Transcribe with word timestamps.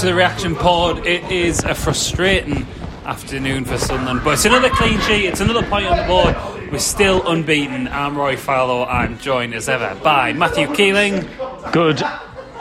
To 0.00 0.06
the 0.06 0.14
reaction 0.14 0.56
pod. 0.56 1.06
It 1.06 1.30
is 1.30 1.62
a 1.62 1.74
frustrating 1.74 2.66
afternoon 3.04 3.66
for 3.66 3.76
Sunderland, 3.76 4.22
but 4.24 4.32
it's 4.32 4.46
another 4.46 4.70
clean 4.70 4.98
sheet. 5.00 5.26
It's 5.26 5.40
another 5.40 5.62
point 5.62 5.84
on 5.84 5.98
the 5.98 6.04
board. 6.04 6.72
We're 6.72 6.78
still 6.78 7.28
unbeaten. 7.28 7.86
I'm 7.86 8.16
Rory 8.16 8.36
Fallow. 8.36 8.86
I'm 8.86 9.18
joined 9.18 9.52
as 9.52 9.68
ever 9.68 9.94
by 10.02 10.32
Matthew 10.32 10.74
Keeling. 10.74 11.28
Good 11.70 12.02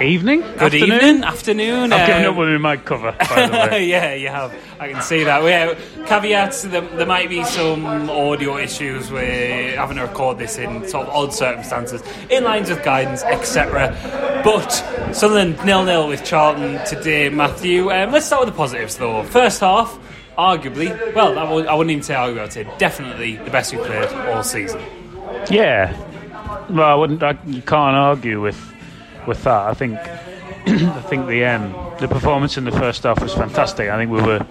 evening. 0.02 0.42
Good 0.42 0.61
afternoon. 0.61 0.92
evening, 0.94 1.23
afternoon. 1.23 1.94
I've 1.94 2.08
given 2.08 2.25
Um, 2.25 2.31
up 2.33 2.38
with 2.39 2.61
my 2.61 2.75
mic 2.75 2.86
cover, 2.86 3.11
by 3.19 3.47
the 3.47 3.52
way. 3.72 3.86
yeah, 3.88 4.14
you 4.14 4.30
have. 4.30 4.53
I 4.80 4.91
can 4.91 5.02
see 5.02 5.23
that. 5.23 5.44
Yeah, 5.44 5.75
caveats: 6.06 6.64
there, 6.64 6.81
there 6.81 7.06
might 7.06 7.30
be 7.30 7.44
some 7.44 7.86
audio 8.09 8.58
issues. 8.58 9.11
We're 9.11 9.75
having 9.75 9.97
to 9.97 10.03
record 10.03 10.38
this 10.38 10.58
in 10.58 10.88
sort 10.88 11.08
of 11.08 11.14
odd 11.14 11.33
circumstances, 11.33 12.02
in 12.30 12.44
lines 12.44 12.69
with 12.69 12.83
guidance, 12.83 13.23
etc. 13.23 13.95
But 14.44 14.69
Sunderland 15.14 15.64
nil 15.66 15.83
nil 15.83 16.08
with 16.08 16.23
Charlton 16.23 16.84
today. 16.86 17.30
Matthew, 17.30 17.91
um, 17.91 18.11
let's 18.11 18.25
start 18.25 18.45
with 18.45 18.53
the 18.53 18.58
positives 18.58 18.97
though. 18.97 19.23
First 19.23 19.59
half, 19.61 19.97
arguably, 20.38 21.13
well, 21.16 21.38
I 21.38 21.73
wouldn't 21.73 21.91
even 21.91 22.03
say 22.03 22.13
arguably. 22.13 22.41
I'd 22.44 22.53
say 22.53 22.67
definitely 22.78 23.36
the 23.38 23.50
best 23.52 23.72
we 23.73 23.80
played 23.80 24.08
all 24.30 24.44
season. 24.44 24.81
yeah. 25.50 25.95
Well, 26.69 26.88
I 26.88 26.94
wouldn't. 26.95 27.23
I, 27.23 27.38
you 27.47 27.61
can't 27.63 27.95
argue 27.95 28.41
with 28.41 28.56
with 29.28 29.44
that. 29.44 29.67
I 29.67 29.73
think. 29.73 29.98
I 30.70 31.02
think 31.03 31.25
the 31.28 31.45
um, 31.45 31.73
the 32.00 32.08
performance 32.08 32.58
in 32.58 32.66
the 32.66 32.72
first 32.72 33.03
half 33.03 33.22
was 33.22 33.34
fantastic. 33.34 33.89
I 33.89 33.98
think 33.98 34.12
we 34.12 34.22
were 34.22 34.45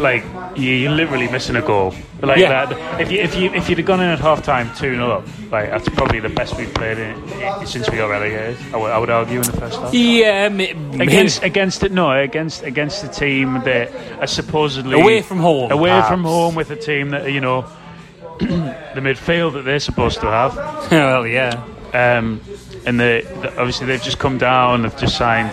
like 0.00 0.24
you- 0.56 0.72
you're 0.72 0.90
literally 0.92 1.28
missing 1.28 1.54
a 1.56 1.62
goal. 1.62 1.94
Like 2.22 2.38
Yeah. 2.38 2.64
that. 2.66 3.00
If 3.00 3.12
you 3.12 3.20
if 3.20 3.36
you 3.36 3.50
if 3.52 3.68
you'd 3.68 3.78
have 3.78 3.86
gone 3.86 4.00
in 4.00 4.08
at 4.08 4.18
half 4.20 4.42
time 4.42 4.70
two 4.76 4.94
0 4.94 5.10
up, 5.10 5.26
like 5.52 5.70
that's 5.70 5.88
probably 5.90 6.18
the 6.20 6.28
best 6.28 6.56
we've 6.56 6.72
played 6.74 6.98
in, 6.98 7.14
in, 7.60 7.66
since 7.66 7.88
we 7.90 7.96
got 7.98 8.08
relegated. 8.08 8.56
I 8.72 8.76
would, 8.78 8.90
I 8.90 8.98
would 8.98 9.10
argue 9.10 9.36
in 9.40 9.42
the 9.46 9.52
first 9.60 9.78
half. 9.78 9.92
Yeah, 9.94 10.48
mi- 10.48 10.70
against 10.98 11.42
against 11.42 11.82
it 11.82 11.92
no 11.92 12.10
against 12.10 12.62
against 12.62 13.02
the 13.02 13.08
team 13.08 13.60
that 13.64 13.90
are 14.20 14.26
supposedly 14.26 15.00
Away 15.00 15.22
from 15.22 15.38
home, 15.38 15.70
away 15.70 15.90
perhaps. 15.90 16.08
from 16.08 16.24
home 16.24 16.54
with 16.54 16.70
a 16.70 16.76
team 16.76 17.10
that 17.10 17.30
you 17.30 17.40
know 17.40 17.64
the 18.38 19.00
midfield 19.00 19.52
that 19.54 19.64
they're 19.64 19.78
supposed 19.80 20.20
to 20.20 20.26
have 20.26 20.56
well, 20.90 21.26
yeah. 21.26 21.62
um, 21.92 22.40
and 22.86 22.98
they, 22.98 23.20
the, 23.22 23.48
obviously 23.58 23.86
they've 23.86 24.02
just 24.02 24.18
come 24.18 24.38
down 24.38 24.82
they've 24.82 24.96
just 24.96 25.16
signed 25.16 25.52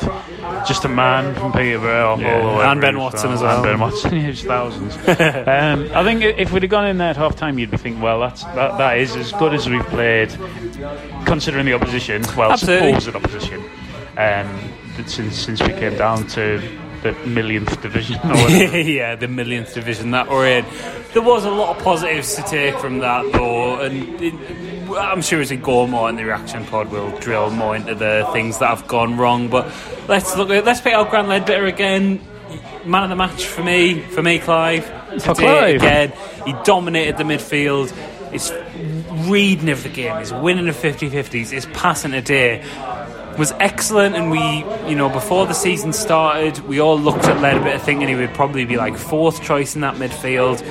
just 0.68 0.84
a 0.86 0.90
man 0.90 1.36
from 1.36 1.52
Peterborough 1.52 2.16
or 2.16 2.22
Yeah, 2.22 2.72
and 2.72 2.82
Ben 2.82 2.98
Watson 2.98 3.32
as 3.32 3.42
well. 3.42 3.56
and 3.58 3.64
Ben 3.64 3.80
Watson 3.80 4.12
he's 4.26 4.44
thousands 4.44 4.96
um, 5.08 5.90
I 5.94 6.04
think 6.04 6.24
if 6.24 6.52
we'd 6.52 6.64
have 6.64 6.72
gone 6.72 6.88
in 6.88 6.98
there 6.98 7.10
at 7.10 7.18
half 7.18 7.36
time 7.36 7.60
you'd 7.60 7.72
be 7.72 7.78
thinking 7.78 8.02
well 8.02 8.20
that's 8.20 8.44
that, 8.44 8.78
that 8.78 8.98
is 8.98 9.16
as 9.16 9.32
good 9.34 9.54
as 9.54 9.70
we've 9.70 9.86
played 9.88 10.30
considering 11.26 11.66
the 11.66 11.74
opposition 11.74 12.24
well 12.38 12.52
Absolutely. 12.52 13.00
supposed 13.00 13.16
opposition 13.16 13.64
um, 14.18 14.60
since, 15.06 15.36
since 15.38 15.62
we 15.62 15.70
came 15.70 15.96
down 15.98 16.28
to 16.28 16.62
the 17.04 17.14
millionth 17.26 17.82
division 17.82 18.16
yeah, 18.26 19.16
the 19.16 19.28
millionth 19.30 19.74
division 19.74 20.12
that 20.12 20.28
we're 20.30 20.48
in. 20.60 20.66
There 21.14 21.22
was 21.22 21.46
a 21.46 21.50
lot 21.50 21.78
of 21.78 21.82
positives 21.84 22.36
to 22.36 22.42
take 22.42 22.78
from 22.78 23.00
that, 23.00 23.32
though, 23.32 23.80
and 23.80 24.22
it, 24.22 24.34
I'm 24.98 25.22
sure 25.22 25.42
as 25.42 25.52
we 25.52 25.58
go 25.58 25.88
more 25.88 26.10
in 26.10 26.16
the 26.16 26.24
reaction 26.24 26.66
pod, 26.66 26.92
we'll 26.92 27.18
drill 27.20 27.50
more 27.52 27.76
into 27.76 27.96
the 27.96 28.28
things 28.34 28.60
that 28.60 28.70
have 28.70 28.88
gone 28.88 29.18
wrong. 29.18 29.50
But 29.50 29.72
let's 30.08 30.36
look 30.36 30.50
at 30.50 30.66
let's 30.66 30.82
pick 30.82 30.94
out 30.94 31.10
Grant 31.10 31.28
Leadbitter 31.28 31.68
again. 31.68 32.22
Man 32.86 33.04
of 33.04 33.10
the 33.10 33.16
match 33.16 33.46
for 33.46 33.64
me, 33.64 34.02
for 34.02 34.24
me, 34.24 34.40
Clive. 34.40 34.86
For 35.22 35.36
Clive. 35.36 35.76
again, 35.76 36.14
he 36.46 36.54
dominated 36.64 37.18
the 37.18 37.24
midfield. 37.24 37.92
His 38.32 38.54
reading 39.30 39.70
of 39.70 39.84
the 39.84 39.90
game, 39.90 40.16
his 40.18 40.32
winning 40.32 40.68
of 40.68 40.76
50-50s, 40.76 41.50
his 41.50 41.66
passing 41.68 42.12
today 42.12 42.64
was 43.40 43.52
excellent 43.54 44.16
and 44.16 44.30
we 44.30 44.40
you 44.90 44.96
know 44.96 45.08
before 45.08 45.46
the 45.46 45.54
season 45.54 45.94
started 45.94 46.60
we 46.68 46.82
all 46.82 47.00
looked 47.00 47.24
at 47.24 47.38
Leadbitter 47.38 47.80
thinking 47.80 48.10
he 48.10 48.16
would 48.16 48.34
probably 48.34 48.66
be 48.66 48.76
like 48.76 48.98
fourth 48.98 49.42
choice 49.42 49.76
in 49.76 49.82
that 49.82 49.96
midfield 49.96 50.62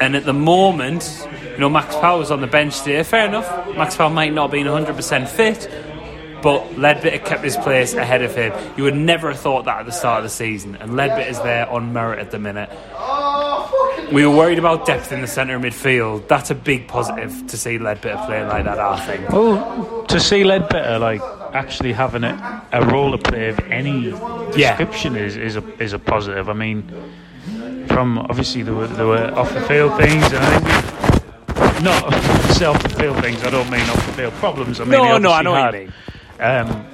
and 0.00 0.16
at 0.16 0.24
the 0.24 0.32
moment 0.32 1.28
you 1.60 1.66
know 1.66 1.68
Max 1.68 1.94
was 1.94 2.30
on 2.30 2.40
the 2.40 2.46
bench 2.46 2.80
today 2.80 3.02
fair 3.02 3.26
enough. 3.26 3.46
Max 3.76 3.94
Power 3.94 4.08
might 4.08 4.32
not 4.32 4.44
have 4.44 4.52
been 4.52 4.66
100% 4.66 5.28
fit 5.28 5.70
but 6.42 6.62
Leadbitter 6.70 7.22
kept 7.22 7.44
his 7.44 7.54
place 7.58 7.92
ahead 7.92 8.22
of 8.22 8.34
him. 8.34 8.50
You 8.78 8.84
would 8.84 8.94
never 8.96 9.30
have 9.30 9.38
thought 9.38 9.66
that 9.66 9.80
at 9.80 9.84
the 9.84 9.92
start 9.92 10.20
of 10.20 10.22
the 10.22 10.30
season 10.30 10.74
and 10.76 10.92
Leadbitter's 10.92 11.38
there 11.42 11.68
on 11.68 11.92
merit 11.92 12.18
at 12.18 12.30
the 12.30 12.38
minute. 12.38 12.70
We 14.10 14.26
were 14.26 14.34
worried 14.34 14.58
about 14.58 14.86
depth 14.86 15.12
in 15.12 15.20
the 15.20 15.26
centre 15.26 15.54
of 15.56 15.60
midfield. 15.60 16.28
That's 16.28 16.50
a 16.50 16.54
big 16.54 16.88
positive 16.88 17.46
to 17.48 17.58
see 17.58 17.76
Leadbitter 17.76 18.24
playing 18.24 18.48
like 18.48 18.64
that 18.64 18.78
I 18.78 18.98
think. 19.04 19.28
Well, 19.28 20.06
to 20.06 20.18
see 20.18 20.44
Leadbitter 20.44 20.98
like 20.98 21.20
actually 21.52 21.92
having 21.92 22.24
a, 22.24 22.64
a 22.72 22.86
role 22.86 23.10
to 23.12 23.18
play 23.18 23.50
of 23.50 23.58
any 23.68 24.08
Yeah. 24.56 24.78
description 24.78 25.14
is 25.14 25.36
is 25.36 25.56
a 25.56 25.82
is 25.82 25.92
a 25.92 25.98
positive. 25.98 26.48
I 26.48 26.54
mean, 26.54 26.90
from 27.88 28.18
obviously 28.18 28.62
there 28.62 28.72
were 28.74 28.86
there 28.86 29.06
were 29.06 29.30
off 29.34 29.52
the 29.52 29.60
field 29.60 29.94
things, 29.98 30.24
and 30.32 30.36
I 30.38 30.58
think 30.58 30.99
not 31.82 32.12
self 32.52 32.82
the 32.82 32.88
field 32.90 33.20
things. 33.20 33.42
I 33.44 33.50
don't 33.50 33.70
mean 33.70 33.88
off 33.90 34.06
the 34.06 34.12
field 34.12 34.32
problems. 34.34 34.80
I 34.80 34.84
mean 34.84 34.92
No, 34.92 35.18
no, 35.18 35.32
I 35.32 35.42
know 35.42 35.52
what 35.52 35.74
you 35.74 35.80
mean. 35.80 35.92
Um, 36.38 36.86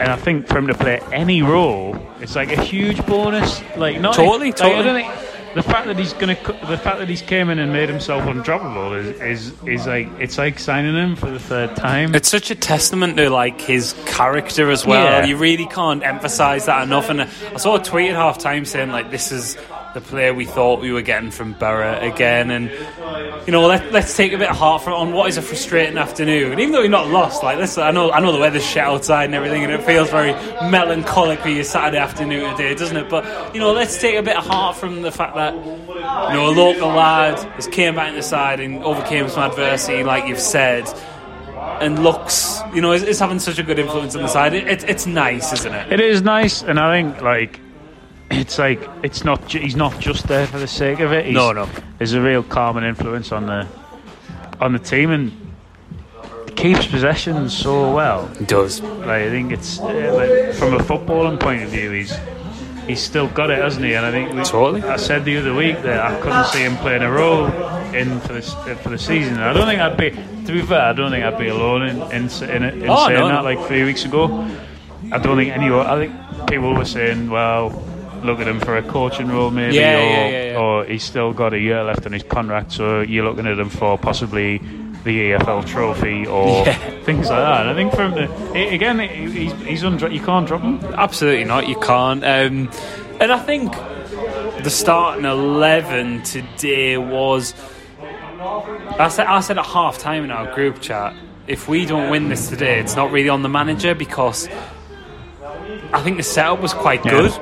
and 0.00 0.08
I 0.10 0.16
think 0.16 0.46
for 0.46 0.58
him 0.58 0.66
to 0.68 0.74
play 0.74 1.00
any 1.12 1.42
role, 1.42 1.98
it's 2.20 2.34
like 2.34 2.52
a 2.56 2.62
huge 2.62 3.04
bonus. 3.06 3.62
Like 3.76 4.00
not 4.00 4.14
Totally, 4.14 4.48
like, 4.48 4.56
totally. 4.56 5.02
think 5.02 5.54
the 5.54 5.62
fact 5.62 5.86
that 5.88 5.98
he's 5.98 6.12
gonna, 6.12 6.36
the 6.68 6.78
fact 6.78 6.98
that 6.98 7.08
he's 7.08 7.22
came 7.22 7.50
in 7.50 7.58
and 7.58 7.72
made 7.72 7.88
himself 7.88 8.22
undroppable 8.24 8.96
is, 8.98 9.20
is 9.20 9.62
is 9.66 9.86
like 9.86 10.08
it's 10.20 10.38
like 10.38 10.58
signing 10.58 10.94
him 10.94 11.16
for 11.16 11.30
the 11.30 11.40
third 11.40 11.74
time. 11.76 12.14
It's 12.14 12.28
such 12.28 12.50
a 12.50 12.54
testament 12.54 13.16
to 13.16 13.30
like 13.30 13.60
his 13.60 13.94
character 14.06 14.70
as 14.70 14.86
well. 14.86 15.04
Yeah. 15.04 15.26
You 15.26 15.36
really 15.36 15.66
can't 15.66 16.04
emphasize 16.04 16.66
that 16.66 16.82
enough. 16.84 17.10
And 17.10 17.22
I 17.22 17.56
saw 17.56 17.76
a 17.76 17.82
tweet 17.82 18.10
at 18.10 18.16
half 18.16 18.38
time 18.38 18.64
saying 18.64 18.90
like 18.90 19.10
this 19.10 19.32
is 19.32 19.56
the 19.94 20.00
player 20.00 20.32
we 20.32 20.44
thought 20.44 20.80
we 20.80 20.92
were 20.92 21.02
getting 21.02 21.30
from 21.30 21.52
Borough 21.54 21.98
again. 22.00 22.50
And 22.50 22.70
you 23.46 23.52
know, 23.52 23.66
let, 23.66 23.92
let's 23.92 24.16
take 24.16 24.32
a 24.32 24.38
bit 24.38 24.50
of 24.50 24.56
heart 24.56 24.82
from 24.82 24.94
on 24.94 25.12
what 25.12 25.28
is 25.28 25.36
a 25.36 25.42
frustrating 25.42 25.98
afternoon. 25.98 26.58
Even 26.58 26.72
though 26.72 26.80
we're 26.80 26.88
not 26.88 27.08
lost, 27.08 27.42
like 27.42 27.58
listen, 27.58 27.82
I 27.82 27.90
know 27.90 28.10
I 28.10 28.20
know 28.20 28.32
the 28.32 28.38
weather's 28.38 28.64
shit 28.64 28.82
outside 28.82 29.24
and 29.24 29.34
everything, 29.34 29.64
and 29.64 29.72
it 29.72 29.82
feels 29.82 30.10
very 30.10 30.32
melancholic 30.70 31.40
for 31.40 31.48
your 31.48 31.64
Saturday 31.64 31.98
afternoon 31.98 32.56
today, 32.56 32.74
doesn't 32.74 32.96
it? 32.96 33.08
But 33.08 33.54
you 33.54 33.60
know, 33.60 33.72
let's 33.72 34.00
take 34.00 34.16
a 34.16 34.22
bit 34.22 34.36
of 34.36 34.46
heart 34.46 34.76
from 34.76 35.02
the 35.02 35.12
fact 35.12 35.34
that 35.36 35.54
you 35.54 36.34
know 36.34 36.48
a 36.48 36.54
local 36.54 36.88
lad 36.88 37.38
has 37.54 37.66
came 37.66 37.94
back 37.94 38.10
in 38.10 38.14
the 38.14 38.22
side 38.22 38.60
and 38.60 38.82
overcame 38.84 39.28
some 39.28 39.50
adversity, 39.50 40.04
like 40.04 40.26
you've 40.26 40.40
said 40.40 40.86
and 41.80 42.02
looks, 42.02 42.60
you 42.74 42.80
know, 42.80 42.92
is, 42.92 43.02
is 43.02 43.18
having 43.18 43.38
such 43.38 43.58
a 43.58 43.62
good 43.62 43.78
influence 43.78 44.14
on 44.14 44.22
the 44.22 44.28
side. 44.28 44.54
It, 44.54 44.68
it, 44.68 44.84
it's 44.88 45.06
nice, 45.06 45.52
isn't 45.52 45.72
it? 45.72 45.92
It 45.92 46.00
is 46.00 46.22
nice, 46.22 46.62
and 46.62 46.78
I 46.78 47.00
think 47.00 47.22
like 47.22 47.58
it's 48.30 48.58
like 48.58 48.80
it's 49.02 49.24
not 49.24 49.46
ju- 49.48 49.58
he's 49.60 49.76
not 49.76 49.98
just 49.98 50.26
there 50.28 50.46
for 50.46 50.58
the 50.58 50.68
sake 50.68 51.00
of 51.00 51.12
it. 51.12 51.26
He's, 51.26 51.34
No, 51.34 51.52
no. 51.52 51.68
There's 51.98 52.12
a 52.12 52.20
real 52.20 52.42
calming 52.42 52.84
influence 52.84 53.32
on 53.32 53.46
the 53.46 53.66
on 54.60 54.72
the 54.72 54.78
team, 54.78 55.10
and 55.10 55.32
keeps 56.56 56.86
possession 56.86 57.48
so 57.48 57.94
well. 57.94 58.30
It 58.40 58.48
does. 58.48 58.80
Like, 58.82 59.08
I 59.08 59.30
think 59.30 59.52
it's 59.52 59.80
uh, 59.80 59.84
like, 60.14 60.54
from 60.54 60.74
a 60.74 60.78
footballing 60.78 61.40
point 61.40 61.62
of 61.62 61.70
view, 61.70 61.90
he's 61.92 62.16
he's 62.86 63.00
still 63.02 63.28
got 63.28 63.50
it, 63.50 63.58
hasn't 63.58 63.84
he? 63.84 63.94
And 63.94 64.04
I 64.04 64.10
think 64.10 64.32
we, 64.34 64.42
Totally. 64.42 64.82
I 64.82 64.96
said 64.96 65.24
the 65.24 65.38
other 65.38 65.54
week 65.54 65.80
that 65.82 66.00
I 66.00 66.20
couldn't 66.20 66.46
see 66.46 66.60
him 66.62 66.76
playing 66.78 67.02
a 67.02 67.10
role 67.10 67.46
in 67.94 68.20
for 68.20 68.32
this 68.34 68.52
uh, 68.54 68.76
for 68.82 68.90
the 68.90 68.98
season. 68.98 69.38
I 69.38 69.52
don't 69.52 69.66
think 69.66 69.80
I'd 69.80 69.96
be. 69.96 70.10
To 70.46 70.52
be 70.52 70.62
fair, 70.62 70.80
I 70.82 70.92
don't 70.92 71.10
think 71.10 71.24
I'd 71.24 71.38
be 71.38 71.48
alone 71.48 71.82
in 71.82 71.96
in, 72.12 72.28
in, 72.50 72.82
in 72.82 72.90
Oh, 72.90 73.06
saying 73.06 73.18
no, 73.20 73.28
that. 73.28 73.44
Like 73.44 73.60
three 73.66 73.84
weeks 73.84 74.04
ago, 74.04 74.46
I 75.12 75.18
don't 75.18 75.36
think 75.36 75.52
anyone. 75.56 75.86
I 75.86 75.96
think 76.06 76.48
people 76.48 76.74
were 76.74 76.84
saying, 76.84 77.30
"Well, 77.30 77.70
look 78.24 78.40
at 78.40 78.48
him 78.48 78.60
for 78.60 78.76
a 78.76 78.82
coaching 78.82 79.28
role, 79.28 79.50
maybe, 79.50 79.76
Yeah, 79.76 79.96
or, 79.96 80.00
yeah, 80.00 80.28
yeah, 80.52 80.58
or 80.58 80.84
he's 80.84 81.02
still 81.04 81.32
got 81.32 81.52
a 81.54 81.58
year 81.58 81.82
left 81.84 82.06
on 82.06 82.12
his 82.12 82.22
contract, 82.22 82.72
so 82.72 83.00
you're 83.00 83.24
looking 83.24 83.46
at 83.46 83.58
him 83.58 83.68
for 83.70 83.96
possibly." 83.98 84.60
The 85.02 85.30
EFL 85.30 85.64
trophy 85.66 86.26
or 86.26 86.62
Yeah. 86.66 86.74
things 87.04 87.30
like 87.30 87.38
that. 87.38 87.66
I 87.66 87.72
think 87.74 87.94
from 87.94 88.10
the 88.12 88.24
again, 88.68 88.98
he's 88.98 89.50
he's 89.62 89.82
undro- 89.82 90.12
you 90.12 90.20
can't 90.20 90.46
drop 90.46 90.60
him. 90.60 90.78
Absolutely 90.94 91.44
not. 91.46 91.66
You 91.66 91.76
can't. 91.80 92.22
Um, 92.22 92.70
and 93.18 93.32
I 93.32 93.38
think 93.38 93.72
the 94.62 94.68
starting 94.68 95.24
eleven 95.24 96.22
today 96.22 96.98
was. 96.98 97.54
I 98.98 99.08
said, 99.08 99.26
I 99.26 99.40
said 99.40 99.56
at 99.56 99.64
half 99.64 99.96
time 99.96 100.22
in 100.24 100.30
our 100.30 100.54
group 100.54 100.82
chat, 100.82 101.14
if 101.46 101.66
we 101.66 101.86
don't 101.86 102.10
win 102.10 102.28
this 102.28 102.50
today, 102.50 102.78
it's 102.78 102.94
not 102.94 103.10
really 103.10 103.30
on 103.30 103.40
the 103.40 103.48
manager 103.48 103.94
because 103.94 104.50
I 105.94 106.02
think 106.02 106.18
the 106.18 106.22
setup 106.22 106.60
was 106.60 106.74
quite 106.74 107.02
Yeah. 107.06 107.10
good. 107.12 107.32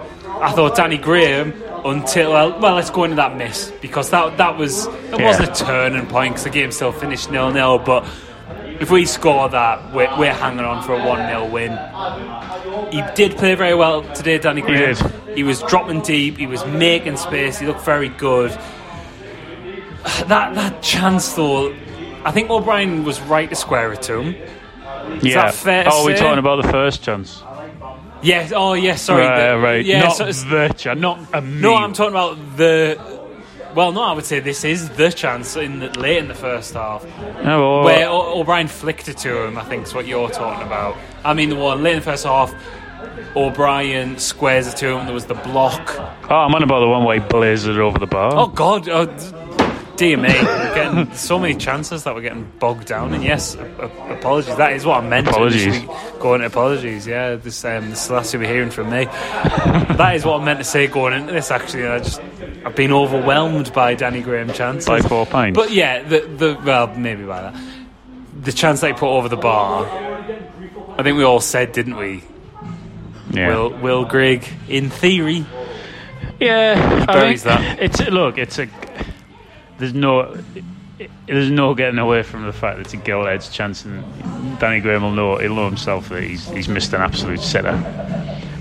I 0.40 0.52
thought 0.52 0.76
Danny 0.76 0.98
Graham 0.98 1.52
until 1.84 2.32
well, 2.32 2.58
well, 2.60 2.74
let's 2.74 2.90
go 2.90 3.04
into 3.04 3.16
that 3.16 3.36
miss 3.36 3.72
because 3.80 4.10
that 4.10 4.36
that 4.38 4.56
was 4.56 4.86
it 4.86 4.92
Yeah. 5.20 5.26
wasn't 5.26 5.50
a 5.50 5.64
turning 5.64 6.06
point 6.06 6.34
because 6.34 6.44
the 6.44 6.50
game 6.50 6.70
still 6.72 6.92
finished 6.92 7.30
nil 7.30 7.50
nil. 7.50 7.78
But 7.78 8.04
if 8.80 8.90
we 8.90 9.04
score 9.06 9.48
that, 9.48 9.92
we're, 9.92 10.16
we're 10.18 10.32
hanging 10.32 10.64
on 10.64 10.82
for 10.84 10.94
a 10.94 11.04
one 11.04 11.18
0 11.26 11.46
win. 11.50 11.72
He 12.92 13.02
did 13.14 13.36
play 13.36 13.54
very 13.54 13.74
well 13.74 14.02
today, 14.14 14.38
Danny 14.38 14.60
Graham. 14.62 14.94
did. 14.94 15.36
He 15.36 15.42
was 15.42 15.62
dropping 15.62 16.00
deep. 16.02 16.36
He 16.38 16.46
was 16.46 16.64
making 16.66 17.16
space. 17.16 17.58
He 17.58 17.66
looked 17.66 17.82
very 17.82 18.08
good. 18.08 18.50
That 20.26 20.54
that 20.54 20.82
chance 20.82 21.32
though, 21.34 21.74
I 22.24 22.30
think 22.32 22.50
O'Brien 22.50 23.04
was 23.04 23.20
right 23.22 23.48
to 23.50 23.56
square 23.56 23.92
it 23.92 24.02
to 24.02 24.20
him. 24.20 24.34
yeah. 25.22 25.34
that 25.46 25.54
fair 25.54 25.84
to 25.84 25.90
oh, 25.92 26.04
we're 26.04 26.16
say? 26.16 26.22
talking 26.22 26.38
about 26.38 26.62
the 26.62 26.68
first 26.70 27.02
chance. 27.02 27.42
Yes. 28.22 28.52
Oh, 28.54 28.74
yes. 28.74 29.02
Sorry. 29.02 29.26
right, 29.26 29.52
the- 29.52 29.58
right. 29.58 29.84
Yeah. 29.84 30.00
not 30.04 30.16
so 30.16 30.24
it's- 30.24 30.42
the 30.44 30.68
chance. 30.76 31.00
Not 31.00 31.18
a 31.32 31.40
no. 31.40 31.74
I'm 31.76 31.92
talking 31.92 32.12
about 32.12 32.56
the. 32.56 32.98
Well, 33.74 33.92
no, 33.92 34.02
I 34.02 34.12
would 34.12 34.24
say 34.24 34.40
this 34.40 34.64
is 34.64 34.88
the 34.90 35.12
chance 35.12 35.54
in 35.54 35.78
the, 35.80 35.88
late 36.00 36.16
in 36.16 36.26
the 36.26 36.34
first 36.34 36.72
half 36.74 37.04
Oh, 37.04 37.44
well, 37.44 37.84
where 37.84 38.08
o- 38.08 38.40
O'Brien 38.40 38.66
flicked 38.66 39.08
it 39.08 39.18
to 39.18 39.44
him. 39.44 39.58
I 39.58 39.62
think 39.64 39.86
is 39.86 39.94
what 39.94 40.06
you're 40.06 40.30
talking 40.30 40.66
about. 40.66 40.96
I 41.24 41.34
mean, 41.34 41.50
the 41.50 41.56
one 41.56 41.82
late 41.82 41.92
in 41.92 41.98
the 41.98 42.04
first 42.04 42.24
half, 42.24 42.52
O'Brien 43.36 44.18
squares 44.18 44.66
it 44.66 44.76
to 44.78 44.88
him. 44.96 45.04
There 45.04 45.14
was 45.14 45.26
the 45.26 45.34
block. 45.34 45.94
oh, 46.30 46.34
I'm 46.34 46.54
on 46.54 46.62
about 46.62 46.80
the 46.80 46.88
one 46.88 47.04
where 47.04 47.20
he 47.20 47.26
blazed 47.28 47.68
it 47.68 47.76
over 47.78 47.98
the 47.98 48.06
bar. 48.06 48.32
Oh 48.34 48.46
God! 48.48 48.88
Oh, 48.88 49.04
dear 49.98 50.16
me, 50.16 50.28
we're 50.28 50.74
getting 50.74 51.12
so 51.12 51.38
many 51.38 51.54
chances 51.54 52.04
that 52.04 52.14
we're 52.14 52.22
getting 52.22 52.50
bogged 52.58 52.86
down. 52.86 53.12
And 53.12 53.22
yes, 53.22 53.54
apologies. 53.54 54.56
That 54.56 54.72
is 54.72 54.86
what 54.86 55.02
I 55.02 55.06
meant. 55.06 55.26
to 55.26 55.32
Apologies. 55.32 55.66
initially 55.66 55.94
Go 56.20 56.34
into 56.34 56.46
apologies. 56.46 57.06
Yeah, 57.06 57.34
this 57.34 57.64
um, 57.64 57.90
this 57.90 58.02
is 58.02 58.08
the 58.08 58.14
last 58.14 58.32
you'll 58.32 58.40
be 58.40 58.48
hearing 58.48 58.70
from 58.70 58.90
me. 58.90 59.04
that 59.04 60.12
is 60.14 60.24
what 60.24 60.40
I 60.40 60.44
meant 60.44 60.60
to 60.60 60.64
say 60.64 60.86
going 60.86 61.12
into 61.12 61.32
this. 61.32 61.50
Actually, 61.50 61.86
I 61.86 61.98
just 61.98 62.22
I've 62.64 62.76
been 62.76 62.92
overwhelmed 62.92 63.72
by 63.74 63.94
Danny 63.94 64.22
Graham 64.22 64.52
chances. 64.52 64.86
By 64.86 65.02
four 65.02 65.26
pints. 65.26 65.56
But 65.56 65.72
yeah, 65.72 66.02
the 66.02 66.20
the 66.20 66.60
well 66.64 66.86
maybe 66.94 67.24
by 67.24 67.42
that. 67.42 67.60
The 68.40 68.52
chance 68.52 68.80
they 68.80 68.92
put 68.92 69.08
over 69.08 69.28
the 69.28 69.36
bar. 69.36 69.84
I 70.96 71.02
think 71.02 71.16
we 71.16 71.24
all 71.24 71.40
said, 71.40 71.72
didn't 71.72 71.96
we? 71.96 72.22
yeah. 73.30 73.48
Will 73.48 73.70
Will 73.70 74.04
Grigg, 74.04 74.48
in 74.68 74.90
theory, 74.90 75.44
yeah. 76.40 77.04
I 77.08 77.34
that. 77.34 77.78
It's 77.80 78.00
look. 78.08 78.38
It's 78.38 78.58
a. 78.58 78.68
There's 79.78 79.94
no. 79.94 80.36
There's 81.26 81.50
no 81.50 81.74
getting 81.74 82.00
away 82.00 82.24
from 82.24 82.44
the 82.44 82.52
fact 82.52 82.78
that 82.78 82.86
it's 82.86 82.92
a 82.94 82.96
gilt 82.96 83.28
edged 83.28 83.52
chance, 83.52 83.84
and 83.84 84.02
Danny 84.58 84.80
Graham 84.80 85.02
will 85.02 85.12
know. 85.12 85.36
He'll 85.36 85.54
know 85.54 85.66
himself 85.66 86.08
that 86.08 86.24
he's 86.24 86.48
he's 86.48 86.68
missed 86.68 86.92
an 86.92 87.00
absolute 87.00 87.40
sitter. 87.40 87.76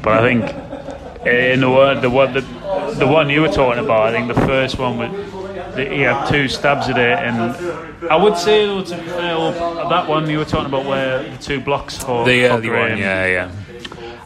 But 0.04 0.20
I 0.20 0.22
think 0.22 0.44
eh, 1.26 1.54
in 1.54 1.62
the 1.62 1.70
one 1.70 2.02
the 2.02 2.10
one 2.12 2.34
the, 2.34 2.42
the 3.00 3.08
one 3.08 3.30
you 3.32 3.42
were 3.42 3.48
talking 3.48 3.84
about, 3.84 4.08
I 4.08 4.12
think 4.12 4.28
the 4.28 4.40
first 4.46 4.78
one 4.78 4.98
was 5.00 5.12
that 5.76 5.92
he 5.92 6.02
had 6.02 6.28
two 6.30 6.48
stabs 6.48 6.90
at 6.90 6.98
it, 6.98 7.18
and 7.20 8.12
I 8.12 8.16
would 8.16 8.38
say 8.38 8.66
though, 8.66 8.84
to 8.84 8.98
be 8.98 9.04
fair, 9.08 9.52
that 9.90 10.08
one 10.08 10.30
you 10.30 10.40
were 10.40 10.46
talking 10.46 10.68
about 10.68 10.86
where 10.86 11.24
the 11.30 11.38
two 11.38 11.60
blocks 11.60 11.98
for 11.98 12.26
the 12.26 12.46
uh, 12.46 12.50
for 12.50 12.58
early 12.58 12.70
one, 12.70 12.98
yeah, 13.00 13.26
yeah. 13.26 13.52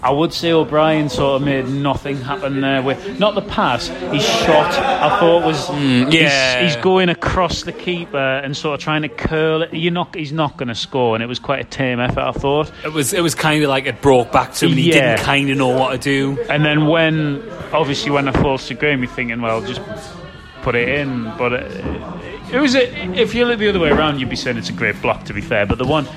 I 0.04 0.10
would 0.10 0.34
say 0.34 0.52
O'Brien 0.52 1.10
sort 1.10 1.40
of 1.42 1.46
made 1.46 1.68
nothing 1.70 2.18
happen 2.18 2.60
there 2.62 2.82
with 2.82 3.20
not 3.20 3.36
the 3.36 3.42
pass. 3.44 3.88
His 3.88 4.24
shot, 4.26 4.74
I 4.74 5.20
thought 5.20 5.46
was 5.46 5.68
Mm, 5.68 6.12
yeah. 6.12 6.64
he's, 6.64 6.74
he's 6.74 6.84
going 6.84 7.10
across 7.10 7.64
the 7.64 7.72
keeper 7.72 8.18
and 8.18 8.58
sort 8.58 8.80
of 8.80 8.84
trying 8.84 9.04
to 9.04 9.10
curl 9.10 9.62
it. 9.62 9.74
You're 9.74 9.92
not, 9.94 10.16
he's 10.16 10.32
not 10.32 10.58
going 10.58 10.70
to 10.70 10.76
score, 10.76 11.16
and 11.16 11.24
it 11.24 11.28
was 11.28 11.38
quite 11.40 11.60
a 11.60 11.64
tame 11.70 12.00
effort. 12.00 12.20
I 12.22 12.32
thought. 12.32 12.72
It 12.84 12.92
was 12.94 13.14
it 13.14 13.22
was 13.22 13.36
kind 13.36 13.62
of 13.64 13.70
like 13.70 13.86
it 13.86 14.02
broke 14.02 14.32
back 14.32 14.54
to 14.56 14.66
him. 14.66 14.72
and 14.72 14.80
He 14.80 14.90
Yeah. 14.92 15.16
didn't 15.16 15.26
kind 15.26 15.50
of 15.52 15.58
know 15.58 15.68
what 15.78 15.92
to 15.92 15.98
do. 16.00 16.42
And 16.50 16.66
then 16.66 16.88
when 16.88 17.44
obviously 17.72 18.10
when 18.12 18.28
it 18.28 18.36
falls 18.38 18.68
to 18.68 18.74
Graham, 18.74 19.04
you're 19.04 19.12
thinking, 19.12 19.40
well, 19.42 19.62
just 19.62 19.82
put 20.64 20.74
it 20.76 20.90
in. 20.90 21.26
But 21.38 21.54
it, 21.54 21.86
it 22.54 22.60
was 22.60 22.74
a, 22.76 22.82
if 23.20 23.36
you 23.36 23.46
look 23.46 23.60
the 23.60 23.70
other 23.70 23.80
way 23.80 23.90
around, 23.92 24.20
you'd 24.20 24.30
be 24.30 24.36
saying 24.36 24.58
it's 24.58 24.70
a 24.70 24.74
great 24.74 25.00
block. 25.02 25.26
To 25.26 25.34
be 25.34 25.42
fair, 25.42 25.66
but 25.68 25.78
the 25.78 25.86
one. 25.86 26.08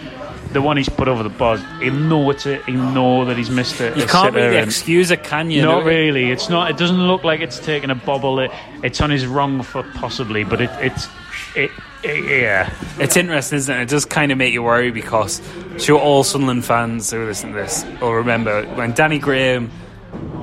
The 0.55 0.63
one 0.63 0.77
he's 0.77 0.89
put 0.89 1.09
over 1.09 1.23
the 1.23 1.29
bar, 1.29 1.59
he'll 1.83 1.93
know 1.93 2.31
it's 2.31 2.47
a, 2.47 2.63
he'll 2.63 2.91
know 2.93 3.25
that 3.27 3.37
he's 3.37 3.51
missed 3.51 3.81
it. 3.81 3.97
You 3.97 4.07
can't 4.07 4.35
really 4.35 4.57
excuse 4.57 5.11
it, 5.11 5.23
can 5.25 5.51
you? 5.51 5.63
Not 5.63 5.81
No- 5.81 5.85
really. 5.85 6.31
It's 6.31 6.49
not. 6.49 6.71
It 6.71 6.77
doesn't 6.79 7.07
look 7.09 7.25
like 7.25 7.41
it's 7.41 7.59
taking 7.59 7.91
a 7.91 7.95
bobble. 7.95 8.39
It, 8.39 8.51
it's 8.83 9.01
on 9.01 9.11
his 9.11 9.27
wrong 9.27 9.63
foot, 9.63 9.87
possibly, 9.95 10.45
but 10.45 10.61
it, 10.61 10.71
it's. 10.75 11.09
It, 11.57 11.71
it, 12.05 12.41
yeah. 12.43 12.73
It's 12.99 13.17
interesting, 13.17 13.57
isn't 13.57 13.77
it? 13.77 13.83
It 13.83 13.89
does 13.89 14.05
kind 14.05 14.31
of 14.33 14.39
make 14.39 14.53
you 14.53 14.63
worry 14.63 14.91
because, 14.91 15.43
sure, 15.79 15.99
all 15.99 16.23
Sunderland 16.23 16.65
fans 16.65 17.11
who 17.11 17.25
listen 17.27 17.51
to 17.51 17.57
this 17.57 17.85
will 18.01 18.13
remember 18.15 18.65
when 18.77 18.93
Danny 18.93 19.19
Graham 19.19 19.71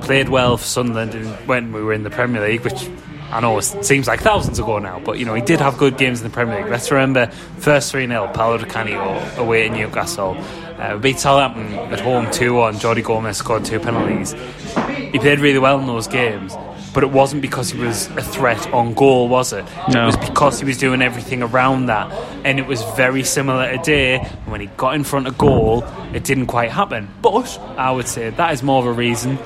played 0.02 0.28
well 0.28 0.56
for 0.58 0.64
Sunderland 0.64 1.14
and 1.14 1.28
when 1.48 1.72
we 1.72 1.82
were 1.82 1.92
in 1.94 2.02
the 2.02 2.10
Premier 2.10 2.46
League, 2.46 2.60
which 2.62 2.88
I 3.32 3.40
know 3.40 3.56
it 3.56 3.62
seems 3.62 4.06
like 4.06 4.20
thousands 4.20 4.58
ago 4.58 4.78
now, 4.78 5.00
but 5.00 5.18
you 5.18 5.24
know, 5.24 5.32
he 5.32 5.40
did 5.40 5.58
have 5.58 5.78
good 5.78 5.96
games 5.96 6.20
in 6.20 6.24
the 6.24 6.32
Premier 6.32 6.60
League. 6.60 6.70
Let's 6.70 6.90
remember 6.90 7.28
first 7.58 7.90
3 7.90 8.06
0, 8.06 8.30
Paolo 8.34 8.58
Di 8.58 8.66
Canio 8.66 9.18
away 9.38 9.66
at 9.66 9.72
Newcastle. 9.72 10.36
Uh, 10.78 10.98
beat 10.98 11.18
Southampton 11.18 11.72
at 11.92 11.98
home 12.00 12.30
2 12.30 12.52
1. 12.52 12.74
Jordi 12.74 13.02
Gomez 13.02 13.38
scored 13.38 13.64
two 13.64 13.80
penalties. 13.80 14.32
He 15.12 15.18
played 15.18 15.38
really 15.38 15.58
well 15.58 15.80
in 15.80 15.86
those 15.86 16.06
games, 16.08 16.54
but 16.92 17.02
it 17.04 17.10
wasn't 17.10 17.40
because 17.40 17.70
he 17.70 17.78
was 17.78 18.08
a 18.08 18.22
threat 18.22 18.70
on 18.74 18.92
goal, 18.92 19.30
was 19.30 19.54
it? 19.54 19.64
No. 19.88 20.02
It 20.02 20.06
was 20.06 20.16
because 20.18 20.58
he 20.58 20.66
was 20.66 20.76
doing 20.76 21.00
everything 21.00 21.42
around 21.42 21.86
that. 21.86 22.12
And 22.44 22.58
it 22.58 22.66
was 22.66 22.82
very 22.96 23.22
similar 23.22 23.64
a 23.64 23.78
today. 23.78 24.18
When 24.44 24.60
he 24.60 24.66
got 24.76 24.94
in 24.94 25.04
front 25.04 25.26
of 25.26 25.38
goal, 25.38 25.84
it 26.12 26.24
didn't 26.24 26.48
quite 26.48 26.70
happen. 26.70 27.08
But 27.22 27.58
I 27.78 27.92
would 27.92 28.08
say 28.08 28.28
that 28.28 28.52
is 28.52 28.62
more 28.62 28.80
of 28.80 28.86
a 28.86 28.92
reason 28.92 29.38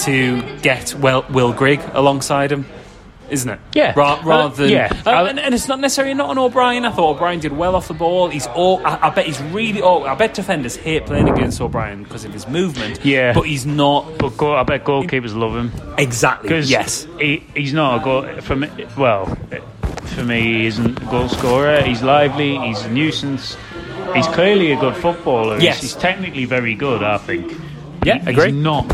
to 0.00 0.42
get 0.58 0.94
well, 0.96 1.24
Will 1.30 1.54
Grigg 1.54 1.80
alongside 1.94 2.52
him. 2.52 2.66
Isn't 3.32 3.48
it? 3.50 3.60
Yeah. 3.74 3.94
Ra- 3.96 4.20
rather 4.24 4.54
than. 4.54 4.66
Uh, 4.66 4.68
yeah. 4.68 5.02
Uh, 5.06 5.24
and, 5.24 5.40
and 5.40 5.54
it's 5.54 5.66
not 5.66 5.80
necessarily 5.80 6.12
not 6.14 6.28
on 6.28 6.38
O'Brien. 6.38 6.84
I 6.84 6.92
thought 6.92 7.16
O'Brien 7.16 7.40
did 7.40 7.52
well 7.52 7.74
off 7.74 7.88
the 7.88 7.94
ball. 7.94 8.28
He's 8.28 8.46
all. 8.48 8.84
I, 8.86 9.08
I 9.08 9.10
bet 9.10 9.24
he's 9.26 9.40
really. 9.44 9.80
Oh, 9.80 10.02
I 10.04 10.14
bet 10.14 10.34
defenders 10.34 10.76
hate 10.76 11.06
playing 11.06 11.28
against 11.30 11.60
O'Brien 11.60 12.02
because 12.04 12.24
of 12.26 12.32
his 12.34 12.46
movement. 12.46 13.02
Yeah. 13.04 13.32
But 13.32 13.42
he's 13.46 13.64
not. 13.64 14.18
But 14.18 14.36
go, 14.36 14.54
I 14.54 14.62
bet 14.64 14.84
goalkeepers 14.84 15.34
love 15.34 15.56
him 15.56 15.72
Exactly. 15.98 16.48
because 16.50 16.70
Yes. 16.70 17.06
he, 17.18 17.42
he's 17.56 17.72
not 17.72 18.02
a 18.02 18.04
goal. 18.04 18.40
For 18.42 18.54
me, 18.54 18.68
well, 18.98 19.24
for 20.14 20.24
me, 20.24 20.40
he 20.42 20.66
isn't 20.66 21.00
a 21.02 21.04
goal 21.06 21.28
scorer. 21.30 21.80
He's 21.82 22.02
lively. 22.02 22.58
He's 22.58 22.82
a 22.82 22.90
nuisance. 22.90 23.56
He's 24.14 24.26
clearly 24.28 24.72
a 24.72 24.76
good 24.78 24.94
footballer. 24.96 25.54
He's- 25.58 25.62
Yes. 25.64 25.80
He's, 25.80 25.94
technically 25.94 26.44
very 26.44 26.74
good. 26.74 27.02
I 27.02 27.16
think. 27.16 27.50
Yeah, 28.04 28.18
He's 28.18 28.28
agree. 28.28 28.52
not. 28.52 28.84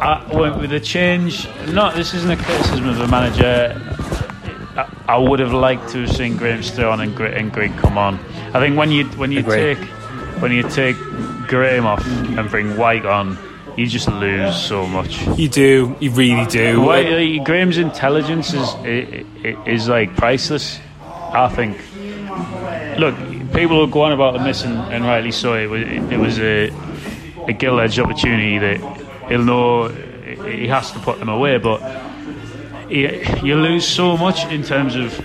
I 0.00 0.36
went 0.36 0.58
with 0.58 0.70
the 0.70 0.80
change. 0.80 1.48
Not 1.68 1.94
this 1.94 2.14
isn't 2.14 2.30
a 2.30 2.36
criticism 2.36 2.88
of 2.88 2.98
the 2.98 3.08
manager. 3.08 3.80
I, 4.76 5.14
I 5.14 5.18
would 5.18 5.38
have 5.40 5.52
liked 5.52 5.88
to 5.90 6.02
have 6.02 6.10
seen 6.10 6.36
Graham 6.36 6.62
stay 6.62 6.82
on 6.84 7.00
and, 7.00 7.18
and 7.20 7.52
Grigg 7.52 7.76
come 7.76 7.96
on. 7.96 8.18
I 8.52 8.60
think 8.60 8.76
when 8.76 8.90
you 8.90 9.04
when 9.16 9.32
you 9.32 9.40
Agree. 9.40 9.74
take 9.74 9.78
when 10.40 10.52
you 10.52 10.62
take 10.68 10.96
Graham 11.48 11.86
off 11.86 12.04
and 12.06 12.50
bring 12.50 12.76
Wyke 12.76 13.04
on, 13.04 13.38
you 13.76 13.86
just 13.86 14.08
lose 14.08 14.56
so 14.56 14.86
much. 14.86 15.26
You 15.38 15.48
do. 15.48 15.96
You 16.00 16.10
really 16.10 16.46
do. 16.46 16.80
Wyke, 16.80 17.40
uh, 17.40 17.44
Graham's 17.44 17.78
intelligence 17.78 18.52
is 18.52 18.74
is 19.66 19.88
like 19.88 20.16
priceless. 20.16 20.80
I 21.02 21.48
think. 21.48 21.78
Look, 22.98 23.16
people 23.52 23.78
will 23.78 23.86
go 23.88 24.02
on 24.02 24.12
about 24.12 24.34
the 24.34 24.40
miss, 24.40 24.64
and, 24.64 24.76
and 24.92 25.04
rightly 25.04 25.32
so. 25.32 25.54
It 25.54 25.66
was 25.66 25.82
it 25.82 26.18
was 26.18 26.38
a 26.38 26.70
a 27.46 27.52
gilt 27.52 27.80
edged 27.80 27.98
opportunity 27.98 28.58
that 28.58 29.03
he'll 29.28 29.44
know 29.44 29.88
he 29.88 30.66
has 30.68 30.92
to 30.92 30.98
put 31.00 31.18
them 31.18 31.28
away, 31.28 31.58
but 31.58 31.80
you, 32.90 33.24
you 33.42 33.56
lose 33.56 33.86
so 33.86 34.16
much 34.16 34.44
in 34.46 34.62
terms 34.62 34.94
of 34.94 35.16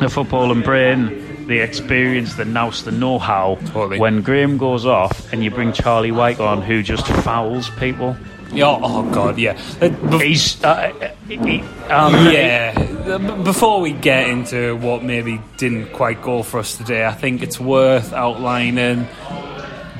the 0.00 0.08
football 0.08 0.52
and 0.52 0.62
brain, 0.64 1.46
the 1.46 1.58
experience, 1.58 2.34
the 2.34 2.44
nous, 2.44 2.82
the 2.82 2.92
know-how. 2.92 3.58
Totally. 3.66 3.98
When 3.98 4.22
Graham 4.22 4.56
goes 4.56 4.86
off 4.86 5.32
and 5.32 5.42
you 5.44 5.50
bring 5.50 5.72
Charlie 5.72 6.12
Wyke 6.12 6.40
on, 6.40 6.62
who 6.62 6.82
just 6.82 7.06
fouls 7.06 7.70
people, 7.70 8.16
Yeah, 8.52 8.66
oh, 8.66 8.80
oh 8.82 9.10
god, 9.12 9.38
yeah. 9.38 9.60
Uh, 9.80 10.18
He's 10.18 10.62
uh, 10.64 11.12
he, 11.28 11.60
um, 11.88 12.14
yeah. 12.32 12.74
Uh, 13.06 13.42
Before 13.42 13.80
we 13.80 13.92
get 13.92 14.28
into 14.28 14.76
what 14.76 15.04
maybe 15.04 15.40
didn't 15.56 15.92
quite 15.92 16.20
go 16.20 16.42
for 16.42 16.58
us 16.58 16.76
today, 16.76 17.06
I 17.06 17.12
think 17.12 17.42
it's 17.42 17.60
worth 17.60 18.12
outlining 18.12 19.06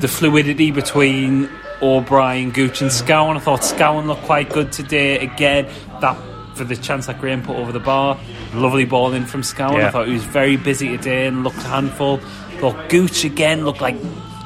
the 0.01 0.09
fluidity 0.09 0.73
between 0.73 1.49
O'Brien, 1.83 2.51
Gooch, 2.51 2.83
and 2.83 2.91
Scowen. 2.91 3.37
I 3.37 3.41
thought 3.41 3.61
Scowen 3.61 4.07
looked 4.07 4.23
quite 4.23 4.51
good 4.51 4.73
today. 4.73 5.19
Again, 5.19 5.69
that 6.01 6.17
for 6.55 6.65
the 6.65 6.77
chance 6.77 7.07
that 7.07 7.21
Graham 7.21 7.43
put 7.43 7.57
over 7.57 7.73
the 7.73 7.81
bar, 7.81 8.19
lovely 8.55 8.85
ball 8.85 9.13
in 9.13 9.25
from 9.27 9.43
Scowen. 9.43 9.83
I 9.83 9.91
thought 9.91 10.07
he 10.09 10.13
was 10.13 10.25
very 10.25 10.57
busy 10.57 10.97
today 10.97 11.27
and 11.27 11.43
looked 11.45 11.57
a 11.59 11.61
handful. 11.69 12.19
Thought 12.59 12.89
Gooch 12.91 13.25
again 13.25 13.65
looked 13.65 13.81
like. 13.81 13.97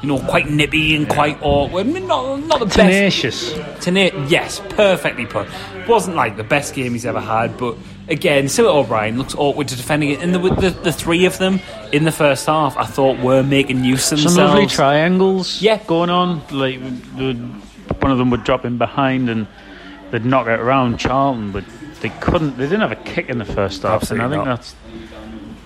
You 0.02 0.08
know, 0.08 0.18
quite 0.18 0.50
nippy 0.50 0.94
and 0.94 1.08
quite 1.08 1.38
awkward. 1.40 1.86
I 1.86 1.90
mean, 1.90 2.06
not, 2.06 2.40
not 2.40 2.58
the 2.60 2.66
best. 2.66 2.76
tenacious. 3.80 4.30
Yes, 4.30 4.60
perfectly 4.68 5.24
put. 5.24 5.48
Wasn't 5.88 6.14
like 6.14 6.36
the 6.36 6.44
best 6.44 6.74
game 6.74 6.92
he's 6.92 7.06
ever 7.06 7.20
had, 7.20 7.56
but 7.56 7.74
again, 8.08 8.48
Stuart 8.48 8.70
O'Brien 8.72 9.18
looks 9.18 9.34
awkward 9.34 9.68
to 9.68 9.76
defending 9.76 10.10
it. 10.10 10.20
And 10.22 10.34
the, 10.34 10.38
the 10.38 10.70
the 10.70 10.92
three 10.92 11.24
of 11.26 11.38
them 11.38 11.60
in 11.92 12.04
the 12.04 12.12
first 12.12 12.46
half, 12.46 12.76
I 12.76 12.84
thought 12.84 13.18
were 13.20 13.42
making 13.42 13.84
use 13.84 14.12
of 14.12 14.18
Some 14.18 14.28
themselves. 14.34 14.52
lovely 14.54 14.66
triangles 14.66 15.60
Yeah. 15.62 15.78
going 15.86 16.10
on. 16.10 16.42
Like 16.50 16.80
one 16.80 18.10
of 18.10 18.18
them 18.18 18.30
would 18.30 18.44
drop 18.44 18.64
in 18.64 18.78
behind 18.78 19.28
and 19.30 19.46
they'd 20.10 20.24
knock 20.24 20.46
it 20.46 20.60
around 20.60 20.98
Charlton, 20.98 21.52
but 21.52 21.64
they 22.00 22.10
couldn't. 22.20 22.56
They 22.58 22.64
didn't 22.64 22.80
have 22.80 22.92
a 22.92 22.96
kick 22.96 23.28
in 23.30 23.38
the 23.38 23.44
first 23.44 23.82
half, 23.82 24.10
and 24.10 24.20
I 24.20 24.28
think 24.28 24.44
not. 24.44 24.56
that's 24.56 24.74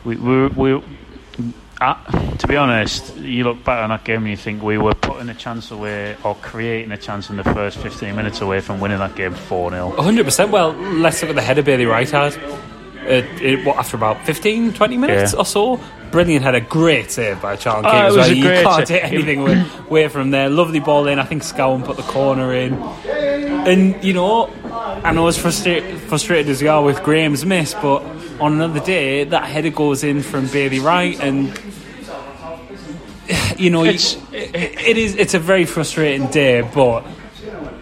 we 0.04 0.16
we. 0.16 0.46
we 0.48 0.82
uh, 1.80 1.94
to 2.38 2.46
be 2.46 2.56
honest, 2.56 3.16
you 3.16 3.44
look 3.44 3.62
back 3.64 3.82
on 3.82 3.90
that 3.90 4.04
game 4.04 4.22
and 4.22 4.30
you 4.30 4.36
think 4.36 4.62
we 4.62 4.78
were 4.78 4.94
putting 4.94 5.28
a 5.28 5.34
chance 5.34 5.70
away 5.70 6.16
or 6.24 6.34
creating 6.36 6.90
a 6.92 6.96
chance 6.96 7.30
in 7.30 7.36
the 7.36 7.44
first 7.44 7.78
15 7.78 8.16
minutes 8.16 8.40
away 8.40 8.60
from 8.60 8.80
winning 8.80 8.98
that 8.98 9.14
game 9.14 9.34
4 9.34 9.70
0. 9.70 9.92
100%. 9.96 10.50
Well, 10.50 10.72
let's 10.72 11.20
look 11.22 11.30
at 11.30 11.36
the 11.36 11.42
header 11.42 11.62
Bailey 11.62 11.86
Wright 11.86 12.08
had. 12.10 12.34
It, 13.04 13.24
it, 13.40 13.64
what, 13.64 13.76
after 13.78 13.96
about 13.96 14.24
15, 14.26 14.74
20 14.74 14.96
minutes 14.96 15.32
Yeah. 15.32 15.38
or 15.38 15.44
so. 15.46 15.80
Brilliant 16.10 16.42
had 16.42 16.54
a 16.54 16.60
great 16.60 17.10
save 17.10 17.40
by 17.40 17.56
Charlton 17.56 17.86
Oh, 17.86 17.90
King 17.90 18.02
as 18.02 18.16
well. 18.16 18.32
You 18.32 18.42
can't 18.44 18.86
take 18.86 19.04
anything 19.04 19.40
away, 19.40 19.64
away 19.88 20.08
from 20.08 20.30
there. 20.30 20.48
Lovely 20.50 20.80
ball 20.80 21.06
in. 21.06 21.18
I 21.18 21.24
think 21.24 21.42
Scowen 21.42 21.84
put 21.84 21.96
the 21.96 22.02
corner 22.02 22.52
in. 22.54 22.74
And, 22.74 24.02
you 24.02 24.14
know, 24.14 24.50
I 24.72 25.12
know 25.12 25.28
it's 25.28 25.36
frustrated, 25.38 25.97
frustrated 26.08 26.48
as 26.50 26.62
we 26.62 26.68
are 26.68 26.82
with 26.82 27.02
Graham's 27.02 27.44
miss, 27.44 27.74
but 27.74 28.02
on 28.40 28.52
another 28.54 28.80
day, 28.80 29.24
that 29.24 29.44
header 29.44 29.70
goes 29.70 30.02
in 30.04 30.22
from 30.22 30.46
Bailey 30.48 30.80
Wright 30.80 31.18
and. 31.20 31.58
You 33.58 33.70
know, 33.70 33.84
It's- 33.84 34.16
it, 34.32 34.54
it 34.54 34.96
is. 34.96 35.14
It's 35.16 35.34
a 35.34 35.38
very 35.38 35.64
frustrating 35.66 36.28
day, 36.28 36.62
but 36.62 37.04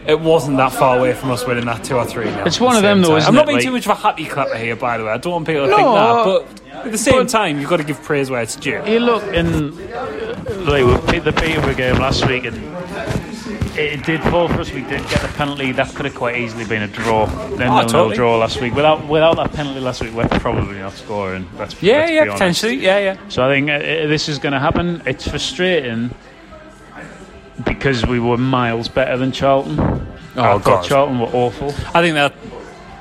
it 0.07 0.19
wasn't 0.19 0.57
that 0.57 0.73
far 0.73 0.99
away 0.99 1.13
from 1.13 1.31
us 1.31 1.47
winning 1.47 1.67
that 1.67 1.85
two 1.85 1.97
or 1.97 2.05
three. 2.07 2.25
Now, 2.25 2.45
It's 2.47 2.59
one 2.59 2.77
of 2.77 2.83
them, 2.83 3.03
though, 3.03 3.17
isn't 3.17 3.29
I'm 3.29 3.35
not 3.35 3.47
being 3.47 3.59
Like- 3.59 3.65
too 3.65 3.71
much 3.73 3.85
of 3.85 3.93
a 3.93 3.95
happy 3.95 4.25
clapper 4.25 4.57
here, 4.57 4.75
by 4.75 4.97
the 4.99 5.05
way. 5.05 5.11
I 5.13 5.19
don't 5.19 5.33
want 5.35 5.47
people 5.47 5.65
to 5.67 5.71
No, 5.71 5.77
think 5.77 5.87
that, 5.89 5.95
uh, 5.95 6.25
but 6.25 6.87
at 6.87 6.93
the 6.93 6.99
same 6.99 7.27
time, 7.27 7.61
you've 7.61 7.69
got 7.69 7.77
to 7.77 7.85
give 7.85 8.03
praise 8.03 8.31
where 8.31 8.41
it's 8.43 8.57
due. 8.57 8.83
You 8.87 9.01
look 9.01 9.23
in 9.25 9.77
like 10.67 10.85
we 10.85 11.13
beat 11.13 11.25
the 11.25 11.33
Peterborough 11.33 11.75
game 11.75 11.97
last 11.97 12.27
week, 12.27 12.45
and 12.47 12.57
it 13.79 14.05
did 14.05 14.21
fall 14.25 14.49
for 14.49 14.61
us. 14.61 14.71
We 14.73 14.83
did 14.83 15.03
get 15.09 15.21
the 15.23 15.29
penalty. 15.29 15.73
That 15.73 15.95
could 15.95 16.05
have 16.07 16.15
quite 16.15 16.37
easily 16.37 16.65
been 16.65 16.83
a 16.83 16.89
draw. 16.89 17.27
Then 17.57 17.69
Oh, 17.71 17.83
no 17.83 17.87
totally. 17.89 18.17
draw 18.17 18.37
last 18.39 18.61
week. 18.61 18.75
Without 18.75 19.07
without 19.09 19.37
that 19.37 19.53
penalty 19.53 19.81
last 19.81 20.03
week, 20.03 20.13
we're 20.15 20.29
probably 20.29 20.79
not 20.79 20.93
scoring. 20.95 21.49
Let's, 21.59 21.81
Yeah, 21.83 21.99
let's 21.99 22.13
yeah, 22.13 22.33
potentially, 22.33 22.75
yeah, 22.77 22.99
yeah. 22.99 23.17
So 23.29 23.49
I 23.49 23.53
think 23.55 23.69
uh, 23.71 23.75
uh, 23.75 24.07
this 24.07 24.29
is 24.29 24.39
going 24.39 24.53
to 24.53 24.61
happen. 24.61 25.03
It's 25.07 25.27
frustrating 25.29 26.11
because 27.65 28.05
we 28.07 28.21
were 28.21 28.37
miles 28.37 28.89
better 28.89 29.17
than 29.17 29.33
Charlton. 29.33 29.79
Oh, 29.81 30.43
I 30.43 30.59
God. 30.59 30.85
Charlton 30.85 31.19
were 31.21 31.31
awful. 31.33 31.69
I 31.95 32.03
think 32.03 32.15
that. 32.15 32.35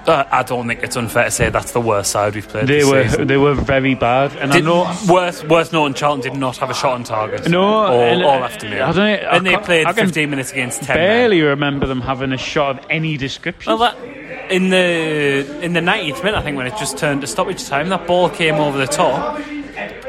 Uh, 0.08 0.24
I 0.32 0.44
don't 0.44 0.68
think 0.68 0.84
it's 0.84 0.96
unfair 0.96 1.26
to 1.26 1.32
say 1.32 1.50
that's 1.50 1.72
the 1.72 1.82
worst 1.82 2.12
side 2.12 2.36
we've 2.36 2.48
played. 2.48 2.68
They 2.68 2.84
were 2.84 3.08
season. 3.08 3.28
they 3.28 3.38
were 3.38 3.56
very 3.56 3.96
bad, 3.96 4.36
and 4.38 4.52
I 4.52 4.58
Did, 4.58 4.66
know 4.66 4.84
worth 5.10 5.48
worth 5.50 5.74
noting, 5.74 5.96
Charlton 5.96 6.22
did 6.32 6.40
not 6.40 6.58
have 6.58 6.70
a 6.70 6.74
shot 6.74 6.94
on 6.94 7.04
target. 7.04 7.50
No, 7.50 7.64
all, 7.64 8.26
all 8.26 8.44
afternoon. 8.44 8.82
I 8.82 8.92
don't 8.92 9.00
I 9.00 9.38
and 9.38 9.46
they 9.46 9.58
played 9.58 9.88
I 9.88 9.94
15 9.94 10.30
minutes 10.30 10.52
against 10.52 10.84
10. 10.84 10.96
men. 10.96 11.08
barely 11.08 11.42
remember 11.42 11.88
them 11.88 12.02
having 12.02 12.32
a 12.34 12.38
shot 12.38 12.80
of 12.80 12.86
any 12.90 13.18
description. 13.18 13.72
Well, 13.72 13.80
that 13.80 14.52
in 14.52 14.70
the 14.70 15.60
in 15.64 15.74
the 15.74 15.80
90th 15.82 16.24
minute, 16.24 16.38
I 16.38 16.42
think 16.44 16.58
when 16.58 16.68
it 16.68 16.78
just 16.78 16.98
turned 16.98 17.22
to 17.22 17.28
stoppage 17.28 17.66
time, 17.66 17.90
that 17.90 18.06
ball 18.06 18.30
came 18.30 18.56
over 18.56 18.78
the 18.78 18.88
top. 18.88 19.40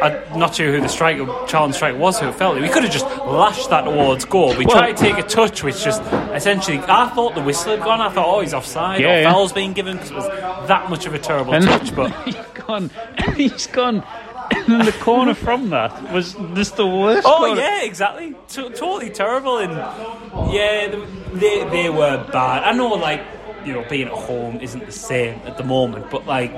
I'm 0.02 0.38
not 0.38 0.54
sure 0.54 0.70
who 0.72 0.80
the 0.80 0.88
striker, 0.88 1.24
Charlton 1.46 1.72
striker 1.72 1.96
was, 1.98 2.20
who 2.20 2.28
it 2.28 2.34
felt. 2.34 2.60
We 2.60 2.68
could 2.68 2.84
have 2.84 2.92
just 2.92 3.06
lashed 3.26 3.70
that 3.70 3.82
towards 3.84 4.24
goal. 4.24 4.54
We 4.56 4.66
Well- 4.66 4.76
tried 4.76 4.96
to 4.96 5.02
take 5.02 5.18
a 5.18 5.22
touch, 5.22 5.62
which 5.62 5.82
just 5.82 6.02
essentially, 6.34 6.78
I 6.86 7.08
thought 7.08 7.34
the 7.34 7.42
whistle 7.42 7.72
had 7.76 7.82
gone. 7.82 8.00
I 8.00 8.08
thought, 8.10 8.26
oh, 8.26 8.40
he's 8.40 8.54
offside, 8.54 9.00
Yeah, 9.00 9.06
or 9.08 9.20
yeah. 9.22 9.32
foul's 9.32 9.52
being 9.52 9.72
given 9.72 9.96
because 9.96 10.10
it 10.10 10.14
was 10.16 10.68
that 10.68 10.88
much 10.90 11.06
of 11.06 11.14
a 11.14 11.18
terrible 11.18 11.54
and 11.54 11.64
touch. 11.64 11.94
But 11.94 12.12
he's 12.24 12.36
gone. 12.66 12.90
He's 13.36 13.66
gone. 13.66 14.02
And 14.50 14.82
the 14.86 14.92
corner 14.92 15.34
from 15.34 15.70
that 15.70 16.12
was 16.12 16.34
just 16.54 16.76
the 16.76 16.86
worst. 16.86 17.26
Oh 17.26 17.38
corner. 17.38 17.60
yeah, 17.60 17.82
exactly. 17.82 18.34
T- 18.48 18.68
totally 18.70 19.10
terrible, 19.10 19.58
and 19.58 19.72
yeah, 20.52 20.94
they 21.32 21.64
they 21.68 21.90
were 21.90 22.24
bad. 22.32 22.62
I 22.64 22.72
know, 22.72 22.88
like 22.94 23.20
you 23.66 23.72
know, 23.72 23.84
being 23.88 24.06
at 24.06 24.12
home 24.14 24.60
isn't 24.60 24.86
the 24.86 24.92
same 24.92 25.40
at 25.44 25.56
the 25.56 25.64
moment, 25.64 26.10
but 26.10 26.26
like 26.26 26.52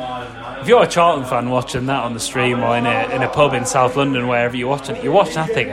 if 0.60 0.68
you're 0.68 0.82
a 0.82 0.86
Charlton 0.86 1.24
fan 1.24 1.50
watching 1.50 1.86
that 1.86 2.02
on 2.04 2.14
the 2.14 2.20
stream 2.20 2.62
or 2.62 2.76
in 2.76 2.86
a 2.86 3.08
in 3.14 3.22
a 3.22 3.28
pub 3.28 3.54
in 3.54 3.64
South 3.64 3.96
London, 3.96 4.28
wherever 4.28 4.56
you're 4.56 4.68
watching 4.68 4.96
it, 4.96 5.02
you're 5.02 5.12
watching 5.12 5.34
that 5.34 5.50
thing. 5.52 5.68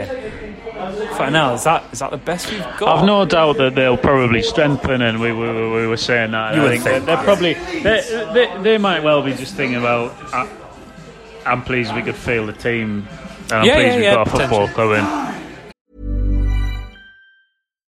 "For 1.16 1.30
now, 1.32 1.54
is 1.54 1.64
that 1.64 1.84
is 1.92 2.00
that 2.00 2.12
the 2.12 2.18
best 2.18 2.52
we've 2.52 2.62
got?" 2.78 2.84
I've 3.00 3.06
no 3.06 3.26
doubt 3.26 3.58
that 3.58 3.76
they'll 3.76 3.98
probably 3.98 4.42
strengthen, 4.42 5.02
and 5.02 5.20
we, 5.20 5.32
we, 5.32 5.48
we 5.52 5.72
we 5.72 5.88
were 5.88 5.98
saying 5.98 6.32
that. 6.32 6.56
You 6.56 6.64
I 6.66 6.70
think, 6.70 6.84
think, 6.84 7.06
that 7.06 7.06
they're 7.06 7.24
probably 7.26 7.54
they, 7.54 8.02
they, 8.34 8.62
they 8.64 8.78
might 8.78 9.04
well 9.04 9.22
be 9.22 9.34
just 9.34 9.56
thinking 9.56 9.78
about. 9.78 10.14
Uh, 10.34 10.48
I'm 11.46 11.62
pleased 11.64 11.94
we 11.96 12.02
could 12.02 12.16
feel 12.16 12.46
the 12.46 12.54
team, 12.54 13.08
and 13.46 13.54
I'm 13.54 13.66
Yeah, 13.66 13.76
pleased 13.76 13.88
yeah, 13.88 13.96
we've 13.96 14.04
yeah, 14.06 14.14
got 14.16 14.28
a 14.28 14.32
football 14.32 14.68
club 14.70 14.92
in. 15.00 15.35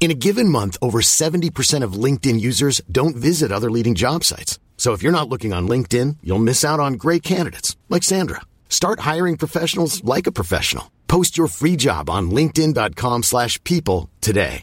In 0.00 0.12
a 0.12 0.14
given 0.14 0.48
month, 0.48 0.76
over 0.80 1.00
70% 1.00 1.82
of 1.82 1.92
LinkedIn 2.04 2.40
users 2.40 2.80
don't 2.90 3.16
visit 3.16 3.52
other 3.52 3.70
leading 3.70 3.94
job 3.96 4.24
sites. 4.24 4.58
So 4.78 4.92
if 4.92 5.02
you're 5.02 5.12
not 5.18 5.28
looking 5.28 5.52
on 5.52 5.68
LinkedIn, 5.68 6.18
you'll 6.22 6.38
miss 6.38 6.64
out 6.64 6.80
on 6.80 6.94
great 6.94 7.22
candidates 7.22 7.76
like 7.88 8.04
Sandra. 8.04 8.40
Start 8.70 9.00
hiring 9.00 9.36
professionals 9.36 10.02
like 10.04 10.28
a 10.28 10.32
professional. 10.32 10.90
Post 11.08 11.36
your 11.36 11.48
free 11.48 11.74
job 11.74 12.08
on 12.08 12.30
linkedin.com/people 12.30 13.22
slash 13.22 13.62
people 13.64 14.08
today. 14.20 14.62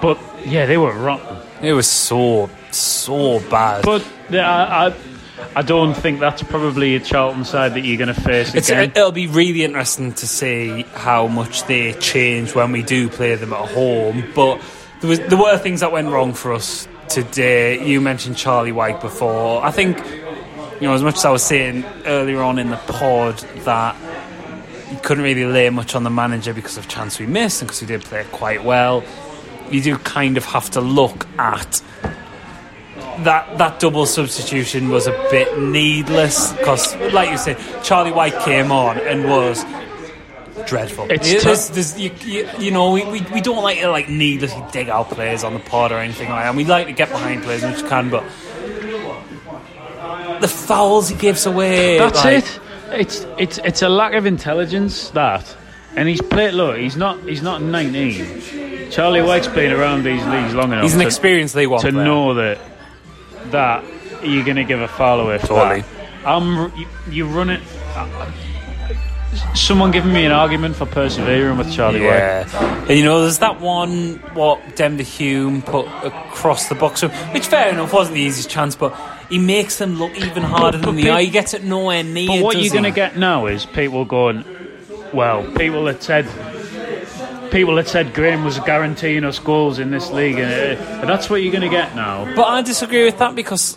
But 0.00 0.18
yeah, 0.46 0.66
they 0.66 0.76
were 0.76 0.92
rotten. 0.92 1.36
it 1.60 1.72
was 1.72 1.88
so 1.88 2.48
so 2.70 3.40
bad. 3.50 3.84
But 3.84 4.06
yeah, 4.30 4.48
I, 4.48 4.86
I, 4.86 4.94
I 5.56 5.62
don't 5.62 5.94
think 5.94 6.20
that's 6.20 6.42
probably 6.42 6.94
a 6.94 7.00
Charlton 7.00 7.44
side 7.44 7.74
that 7.74 7.80
you're 7.80 7.96
going 7.96 8.14
to 8.14 8.20
face 8.20 8.54
It's, 8.54 8.68
again. 8.68 8.90
it'll 8.94 9.12
be 9.12 9.26
really 9.26 9.64
interesting 9.64 10.12
to 10.14 10.26
see 10.26 10.82
how 10.94 11.26
much 11.26 11.64
they 11.64 11.94
change 11.94 12.54
when 12.54 12.70
we 12.70 12.82
do 12.82 13.08
play 13.08 13.34
them 13.34 13.52
at 13.52 13.68
home. 13.70 14.24
But 14.34 14.60
there, 15.00 15.10
was, 15.10 15.20
there 15.20 15.38
were 15.38 15.58
things 15.58 15.80
that 15.80 15.90
went 15.90 16.08
wrong 16.10 16.32
for 16.32 16.52
us 16.52 16.86
today. 17.08 17.84
You 17.84 18.00
mentioned 18.00 18.36
Charlie 18.36 18.72
Wyke 18.72 19.00
before. 19.00 19.64
I 19.64 19.70
think, 19.72 19.98
you 20.80 20.86
know, 20.86 20.94
as 20.94 21.02
much 21.02 21.16
as 21.16 21.24
I 21.24 21.30
was 21.30 21.42
saying 21.42 21.84
earlier 22.04 22.40
on 22.40 22.58
in 22.58 22.70
the 22.70 22.76
pod 22.76 23.38
that 23.64 23.96
you 24.92 24.98
couldn't 25.02 25.24
really 25.24 25.44
lay 25.44 25.70
much 25.70 25.94
on 25.94 26.04
the 26.04 26.10
manager 26.10 26.54
because 26.54 26.76
of 26.76 26.88
chance 26.88 27.18
we 27.18 27.26
missed 27.26 27.62
and 27.62 27.68
because 27.68 27.80
he 27.80 27.86
did 27.86 28.02
play 28.02 28.24
quite 28.32 28.62
well, 28.64 29.02
you 29.70 29.82
do 29.82 29.96
kind 29.98 30.36
of 30.36 30.44
have 30.44 30.70
to 30.70 30.80
look 30.80 31.26
at 31.38 31.82
that 33.24 33.58
that 33.58 33.80
double 33.80 34.06
substitution 34.06 34.88
was 34.88 35.06
a 35.06 35.12
bit 35.30 35.58
needless 35.58 36.52
because, 36.52 36.94
like 37.12 37.30
you 37.30 37.38
said, 37.38 37.56
Charlie 37.82 38.12
Wyke 38.12 38.38
came 38.40 38.70
on 38.72 38.98
and 38.98 39.28
was 39.28 39.64
dreadful. 40.66 41.06
It's 41.10 41.30
Yeah, 41.32 41.40
there's- 41.40 41.68
there's- 41.70 41.98
you, 41.98 42.10
you, 42.24 42.48
you 42.58 42.70
know, 42.70 42.90
we, 42.92 43.04
we, 43.04 43.20
we 43.32 43.40
don't 43.40 43.62
like 43.62 43.78
to 43.80 43.90
like 43.90 44.08
needlessly 44.08 44.62
dig 44.72 44.88
out 44.88 45.08
players 45.10 45.44
on 45.44 45.54
the 45.54 45.60
pod 45.60 45.92
or 45.92 45.98
anything 45.98 46.28
like 46.30 46.42
that. 46.44 46.48
And 46.48 46.56
we 46.56 46.64
like 46.64 46.86
to 46.88 46.92
get 46.92 47.08
behind 47.10 47.42
players 47.42 47.62
as 47.62 47.70
much 47.70 47.76
as 47.78 47.82
we 47.84 47.88
can, 47.88 48.10
but 48.10 48.24
the 50.40 50.48
fouls 50.48 51.08
he 51.08 51.14
gives 51.16 51.46
away. 51.46 51.98
That's 51.98 52.24
like, 52.24 52.38
it. 52.44 52.60
It's 52.90 53.26
it's 53.38 53.58
it's 53.58 53.82
a 53.82 53.88
lack 53.88 54.14
of 54.14 54.24
intelligence 54.26 55.10
that, 55.10 55.56
and 55.94 56.08
he's 56.08 56.22
played. 56.22 56.54
Look, 56.54 56.78
he's 56.78 56.96
not. 56.96 57.20
He's 57.24 57.42
not 57.42 57.60
19. 57.62 58.90
Charlie 58.90 59.20
Wyke's 59.20 59.48
been 59.48 59.72
around 59.72 60.04
these 60.04 60.24
leagues 60.24 60.54
long 60.54 60.72
enough. 60.72 60.84
He's 60.84 60.94
an 60.94 61.00
to, 61.00 61.06
experienced 61.06 61.54
League 61.54 61.68
One 61.68 61.80
to 61.82 61.92
player. 61.92 62.04
know 62.04 62.34
that 62.34 62.58
that 63.52 63.84
you're 64.22 64.44
going 64.44 64.56
to 64.56 64.64
give 64.64 64.80
a 64.80 64.88
foul 64.88 65.20
away. 65.20 65.38
For 65.38 65.48
Totally. 65.48 65.80
that. 65.82 66.26
I'm. 66.26 66.76
You, 66.76 66.86
you 67.10 67.26
run 67.26 67.50
it. 67.50 67.62
Uh, 67.94 68.32
someone 69.54 69.90
giving 69.90 70.12
me 70.12 70.24
an 70.24 70.32
argument 70.32 70.76
for 70.76 70.86
persevering 70.86 71.58
with 71.58 71.72
Charlie 71.72 72.00
Wyke. 72.00 72.10
Yeah, 72.10 72.84
and 72.88 72.98
you 72.98 73.04
know, 73.04 73.22
there's 73.22 73.38
that 73.38 73.60
one 73.60 74.14
what 74.34 74.76
Denver 74.76 75.02
Hume 75.02 75.62
put 75.62 75.86
across 76.02 76.68
the 76.68 76.74
box, 76.74 77.02
which 77.02 77.46
fair 77.46 77.68
enough 77.70 77.92
wasn't 77.92 78.14
the 78.14 78.22
easiest 78.22 78.50
chance, 78.50 78.74
but 78.74 78.98
he 79.28 79.38
makes 79.38 79.78
them 79.78 79.98
look 79.98 80.16
even 80.16 80.42
harder 80.42 80.78
but 80.78 80.86
than 80.86 80.96
they 80.96 81.10
are. 81.10 81.20
He 81.20 81.30
gets 81.30 81.54
it 81.54 81.64
nowhere 81.64 82.02
near. 82.02 82.28
But 82.28 82.42
what 82.42 82.56
you're 82.60 82.72
going 82.72 82.84
to 82.84 82.90
get 82.90 83.16
now 83.16 83.46
is 83.46 83.66
people 83.66 84.04
going, 84.04 84.44
well, 85.12 85.44
people 85.52 85.84
that 85.84 86.02
said, 86.02 86.26
people 87.50 87.74
that 87.76 87.88
said 87.88 88.14
Graham 88.14 88.44
was 88.44 88.58
guaranteeing 88.60 89.24
us 89.24 89.38
goals 89.38 89.78
in 89.78 89.90
this 89.90 90.10
league, 90.10 90.38
and, 90.38 90.78
uh, 90.78 90.82
and 91.00 91.08
that's 91.08 91.28
what 91.30 91.42
you're 91.42 91.52
going 91.52 91.62
to 91.62 91.68
get 91.68 91.94
now. 91.96 92.24
But 92.36 92.44
I 92.46 92.62
disagree 92.62 93.04
with 93.04 93.18
that 93.18 93.34
because 93.34 93.76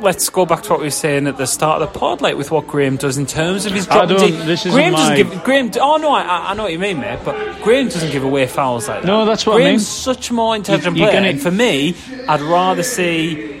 let's 0.00 0.28
go 0.30 0.46
back 0.46 0.62
to 0.62 0.70
what 0.70 0.80
we 0.80 0.86
were 0.86 0.90
saying 0.90 1.26
at 1.26 1.36
the 1.36 1.46
start 1.46 1.82
of 1.82 1.92
the 1.92 1.98
pod, 1.98 2.20
like 2.22 2.36
with 2.36 2.50
what 2.50 2.66
Graham 2.66 2.96
does 2.96 3.18
in 3.18 3.26
terms 3.26 3.66
of 3.66 3.72
his 3.72 3.86
I 3.88 4.06
drop. 4.06 4.08
don't- 4.08 4.30
deep. 4.30 4.40
this 4.46 4.60
isn't 4.66 4.72
Graham 4.72 4.92
doesn't 4.94 5.16
give 5.16 5.44
Graham. 5.44 5.70
Oh 5.80 5.96
no, 5.98 6.10
I, 6.12 6.50
I 6.50 6.54
know 6.54 6.64
what 6.64 6.72
you 6.72 6.78
mean, 6.78 7.00
mate. 7.00 7.18
But 7.24 7.62
Graham 7.62 7.88
doesn't 7.88 8.10
give 8.10 8.24
away 8.24 8.46
fouls 8.46 8.88
like 8.88 9.02
that. 9.02 9.06
No, 9.06 9.24
that's 9.26 9.44
what 9.46 9.60
I 9.60 9.64
mean. 9.70 9.78
such 9.78 10.30
more 10.30 10.56
intelligent 10.56 10.96
You- 10.96 11.04
player, 11.04 11.14
gonna- 11.16 11.28
and 11.28 11.40
for 11.40 11.50
me, 11.50 11.94
I'd 12.28 12.40
rather 12.40 12.82
see. 12.82 13.54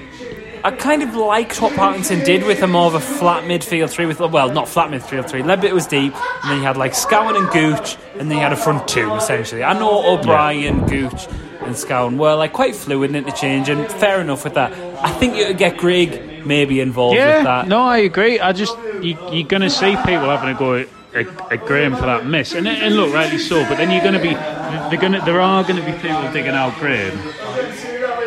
I 0.66 0.72
kind 0.72 1.04
of 1.04 1.14
liked 1.14 1.62
what 1.62 1.76
Parkinson 1.76 2.24
did 2.24 2.42
with 2.42 2.60
a 2.60 2.66
more 2.66 2.86
of 2.86 2.94
a 2.94 3.00
flat 3.00 3.44
midfield 3.44 3.88
three 3.88 4.04
with 4.04 4.18
well, 4.18 4.50
not 4.50 4.68
flat 4.68 4.90
midfield 4.90 5.30
three. 5.30 5.44
Leadbit 5.44 5.72
was 5.72 5.86
deep, 5.86 6.12
and 6.42 6.50
then 6.50 6.58
you 6.58 6.64
had 6.64 6.76
like 6.76 6.90
Scowen 6.90 7.36
and 7.36 7.48
Gooch, 7.52 7.96
and 8.18 8.28
then 8.28 8.38
you 8.38 8.42
had 8.42 8.52
a 8.52 8.56
front 8.56 8.88
two 8.88 9.14
essentially. 9.14 9.62
I 9.62 9.78
know 9.78 10.12
O'Brien, 10.12 10.84
Gooch, 10.88 11.28
and 11.60 11.76
Scowen 11.76 12.18
were 12.18 12.34
like 12.34 12.52
quite 12.52 12.74
fluid 12.74 13.10
in 13.10 13.14
interchange, 13.16 13.68
and. 13.68 13.86
Fair 13.92 14.20
enough 14.20 14.42
with 14.42 14.54
that. 14.54 14.72
I 15.04 15.12
think 15.12 15.36
you 15.36 15.46
could 15.46 15.58
get 15.58 15.76
Grigg 15.76 16.44
maybe 16.44 16.80
involved 16.80 17.16
with 17.16 17.44
that. 17.44 17.68
no, 17.68 17.82
I 17.82 17.98
agree. 17.98 18.40
I 18.40 18.52
just 18.52 18.76
you, 19.00 19.16
you're 19.30 19.46
going 19.46 19.62
to 19.62 19.70
see 19.70 19.94
people 19.98 20.28
having 20.28 20.48
a 20.48 20.58
go 20.58 20.74
at, 20.74 20.88
at, 21.14 21.52
at 21.52 21.64
Graham 21.64 21.94
for 21.94 22.06
that 22.06 22.26
miss, 22.26 22.54
and 22.54 22.66
and 22.66 22.96
look, 22.96 23.14
rightly 23.14 23.38
so. 23.38 23.62
But 23.68 23.76
then 23.76 23.92
you're 23.92 24.02
going 24.02 24.14
to 24.14 24.20
be, 24.20 24.34
they're 24.34 25.00
going 25.00 25.12
to, 25.12 25.20
there 25.20 25.40
are 25.40 25.62
going 25.62 25.76
to 25.76 25.86
be 25.86 25.92
people 25.92 26.32
digging 26.32 26.56
out 26.56 26.76
Graham. 26.80 27.16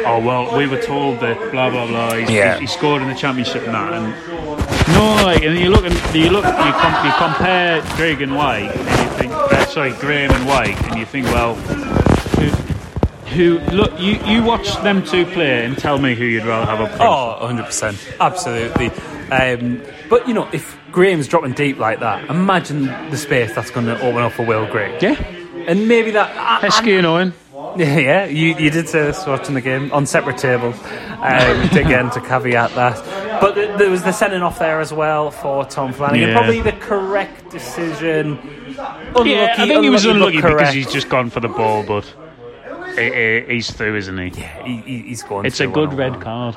Oh 0.06 0.20
well, 0.26 0.58
we 0.58 0.66
were 0.68 0.82
told 0.82 1.20
that 1.20 1.52
blah 1.52 1.70
blah 1.70 1.88
blah. 1.88 2.16
He's, 2.16 2.30
Yeah. 2.30 2.56
he, 2.56 2.62
he 2.62 2.68
scored 2.68 3.02
in 3.02 3.08
the 3.10 3.16
championship 3.16 3.64
and 3.66 3.74
that. 3.74 3.94
And 3.94 4.94
no, 4.94 5.24
like, 5.24 5.44
and 5.44 5.58
you 5.58 5.70
look 5.70 5.86
and 5.86 5.94
you 6.16 6.30
look, 6.30 6.44
you, 6.46 6.52
com- 6.52 7.06
you 7.06 7.12
compare 7.18 7.82
Grigg 7.96 8.22
and 8.22 8.36
Wyke, 8.36 8.76
and 8.76 8.80
you 8.80 9.18
think, 9.18 9.32
uh, 9.34 9.66
sorry, 9.66 9.92
Graham 9.94 10.32
and 10.32 10.48
Wyke, 10.48 10.82
and 10.90 11.00
you 11.00 11.06
think, 11.06 11.26
well, 11.28 11.56
who, 12.36 12.48
who 13.30 13.60
look, 13.76 14.00
you 14.00 14.14
you 14.26 14.44
watch 14.44 14.76
them 14.84 15.04
two 15.06 15.26
play 15.28 15.64
and 15.66 15.78
tell 15.78 16.00
me 16.00 16.16
who 16.16 16.26
you'd 16.26 16.46
rather 16.46 16.66
have 16.66 16.82
up 16.82 16.90
front. 16.98 17.02
Oh, 17.04 17.64
100%. 17.64 18.18
Absolutely. 18.20 18.90
Um, 19.32 19.82
but, 20.10 20.28
you 20.28 20.34
know, 20.34 20.50
if 20.52 20.76
Graham's 20.92 21.28
dropping 21.28 21.54
deep 21.54 21.78
like 21.78 22.00
that, 22.00 22.28
imagine 22.30 22.86
the 23.12 23.18
space 23.18 23.54
that's 23.54 23.70
going 23.70 23.86
to 23.86 23.96
open 24.02 24.24
up 24.24 24.32
for 24.34 24.44
Will 24.44 24.66
Grigg. 24.72 25.02
yeah, 25.04 25.14
And 25.68 25.88
maybe 25.88 26.10
that. 26.12 26.62
Heskey 26.64 26.98
and 26.98 27.06
Owen. 27.06 27.34
Yeah, 27.86 27.98
yeah, 27.98 28.26
you, 28.26 28.56
you 28.58 28.70
did 28.70 28.90
say 28.90 29.04
this 29.04 29.26
watching 29.26 29.54
the 29.56 29.62
game 29.62 29.92
on 29.94 30.06
separate 30.06 30.38
tables. 30.38 30.76
Um, 30.84 31.62
again, 31.78 32.10
to 32.12 32.20
caveat 32.20 32.76
that. 32.76 33.40
But 33.40 33.54
th- 33.56 33.78
there 33.78 33.90
was 33.90 34.04
the 34.04 34.12
sending 34.12 34.42
off 34.42 34.60
there 34.60 34.82
as 34.82 34.92
well 34.92 35.32
for 35.32 35.64
Tom 35.64 35.94
Flanagan. 35.94 36.28
Yeah. 36.30 36.34
Probably 36.38 36.60
the 36.62 36.74
correct 36.74 37.50
decision. 37.50 38.38
Unlucky, 38.78 39.30
Yeah, 39.30 39.56
I 39.58 39.66
think 39.68 39.82
he 39.84 39.90
was 39.90 40.04
unlucky 40.06 40.38
because 40.38 40.52
correct. 40.52 40.74
he's 40.74 40.92
just 40.92 41.08
gone 41.08 41.30
for 41.30 41.40
the 41.40 41.48
ball, 41.48 41.84
but 41.84 42.04
he- 42.96 43.14
he- 43.14 43.46
he's 43.56 43.72
through, 43.72 43.96
isn't 43.96 44.18
he? 44.18 44.42
Yeah, 44.42 44.64
he, 44.66 44.78
he- 44.82 45.02
he's 45.04 45.24
going 45.24 45.46
It's 45.46 45.62
a 45.62 45.68
good 45.68 45.94
red 45.94 46.12
one. 46.14 46.22
card. 46.22 46.56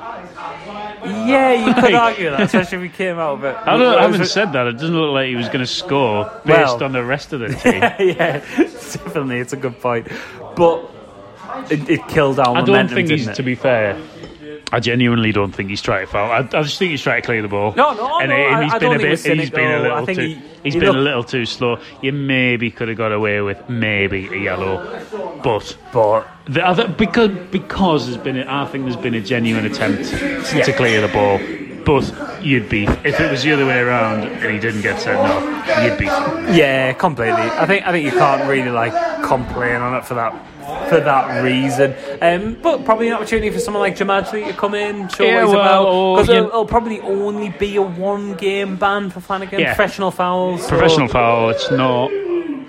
Yeah, 1.05 1.53
you 1.53 1.73
could 1.73 1.93
argue 2.07 2.29
that, 2.31 2.41
especially 2.41 2.77
if 2.85 2.91
he 2.91 2.97
came 2.97 3.17
out 3.17 3.35
of 3.39 3.43
it. 3.45 3.55
I, 3.65 3.77
don't, 3.77 3.97
I 3.97 4.01
haven't 4.03 4.25
said 4.25 4.51
that. 4.53 4.67
It 4.67 4.73
doesn't 4.73 4.95
look 4.95 5.13
like 5.13 5.27
he 5.27 5.35
was 5.35 5.47
going 5.47 5.59
to 5.59 5.67
score 5.67 6.25
based 6.45 6.57
Well- 6.79 6.83
on 6.83 6.91
the 6.91 7.03
rest 7.03 7.31
of 7.33 7.39
the 7.39 7.47
team. 7.53 7.81
yeah, 8.17 8.39
definitely, 8.39 9.39
it's 9.39 9.53
a 9.53 9.57
good 9.57 9.79
point. 9.79 10.07
But 10.55 10.89
it, 11.69 11.89
it 11.89 12.07
killed 12.07 12.39
our 12.39 12.49
I 12.55 12.59
don't 12.61 12.67
momentum, 12.67 12.95
think 12.95 13.07
didn't 13.07 13.19
he's, 13.19 13.27
it? 13.29 13.35
to 13.35 13.43
be 13.43 13.55
fair, 13.55 13.99
I 14.71 14.79
genuinely 14.79 15.31
don't 15.31 15.51
think 15.51 15.69
he's 15.69 15.81
trying 15.81 16.05
to 16.05 16.11
foul. 16.11 16.31
I, 16.31 16.37
I 16.39 16.63
just 16.63 16.79
think 16.79 16.91
he's 16.91 17.01
trying 17.01 17.21
to 17.21 17.25
clear 17.25 17.41
the 17.41 17.47
ball. 17.47 17.73
No, 17.75 17.93
no, 17.93 18.19
and, 18.19 18.29
no, 18.29 18.35
and 18.35 18.55
I- 18.55 18.63
he's 18.63 18.73
I 18.73 18.79
been 18.79 18.89
don't 18.89 18.95
a 18.95 18.99
think 18.99 19.01
bit. 19.01 19.07
it 19.07 19.11
was 19.11 19.23
He's 19.23 19.49
been 19.51 19.61
a 19.63 19.71
cynical. 19.71 19.91
I 19.91 19.99
little 19.99 20.05
think 20.05 20.17
too. 20.17 20.25
he- 20.25 20.41
he's 20.63 20.73
he 20.73 20.79
been 20.79 20.89
a 20.89 20.93
little 20.93 21.23
too 21.23 21.45
slow. 21.45 21.79
You 22.01 22.11
maybe 22.11 22.71
could 22.71 22.87
have 22.87 22.97
got 22.97 23.11
away 23.11 23.41
with 23.41 23.69
maybe 23.69 24.27
a 24.27 24.37
yellow, 24.37 25.01
but 25.43 25.77
But 25.91 26.27
The 26.45 26.65
other 26.65 26.87
because 26.87 27.29
because 27.51 28.07
there's 28.07 28.21
been 28.23 28.37
a, 28.37 28.45
I 28.47 28.65
think 28.65 28.85
there's 28.85 28.95
been 28.97 29.13
a 29.13 29.21
genuine 29.21 29.65
attempt 29.65 30.09
to 30.09 30.73
clear 30.73 31.01
the 31.01 31.07
ball, 31.13 31.39
but 31.85 32.32
you'd 32.43 32.69
be 32.69 32.83
if 33.03 33.19
it 33.19 33.31
was 33.31 33.43
the 33.43 33.51
other 33.53 33.65
way 33.65 33.79
around 33.79 34.23
and 34.23 34.51
he 34.53 34.59
didn't 34.59 34.81
get 34.81 34.99
sent 34.99 35.17
off, 35.19 35.43
you'd 35.83 35.97
be 35.97 36.05
yeah, 36.05 36.93
completely. 36.93 37.33
I 37.41 37.65
think 37.65 37.85
I 37.87 37.91
think 37.91 38.05
you 38.05 38.11
can't 38.11 38.47
really 38.49 38.69
like 38.71 38.93
complain 39.23 39.77
on 39.81 39.95
it 39.95 40.05
for 40.05 40.13
that 40.15 40.33
for 40.89 40.99
that 40.99 41.43
reason. 41.43 41.93
Um, 42.21 42.57
but 42.61 42.85
probably 42.85 43.07
an 43.07 43.13
opportunity 43.15 43.49
for 43.49 43.59
someone 43.59 43.81
like 43.81 43.95
Xhemajli 43.95 44.47
to 44.47 44.53
come 44.53 44.75
in, 44.75 45.07
show 45.09 45.23
Yeah, 45.25 45.35
what 45.35 45.45
he's 45.45 45.55
well, 45.55 45.61
about. 45.61 46.15
Because 46.21 46.29
it'll, 46.35 46.47
it'll 46.49 46.65
probably 46.65 46.99
only 47.01 47.49
be 47.49 47.75
a 47.75 47.81
one 47.81 48.35
game 48.35 48.77
ban 48.77 49.09
for 49.09 49.19
Flanagan. 49.19 49.59
Yeah. 49.59 49.73
Professional 49.75 50.11
fouls. 50.11 50.63
so- 50.63 50.69
professional 50.69 51.07
foul. 51.07 51.49
It's 51.49 51.69
not. 51.71 52.11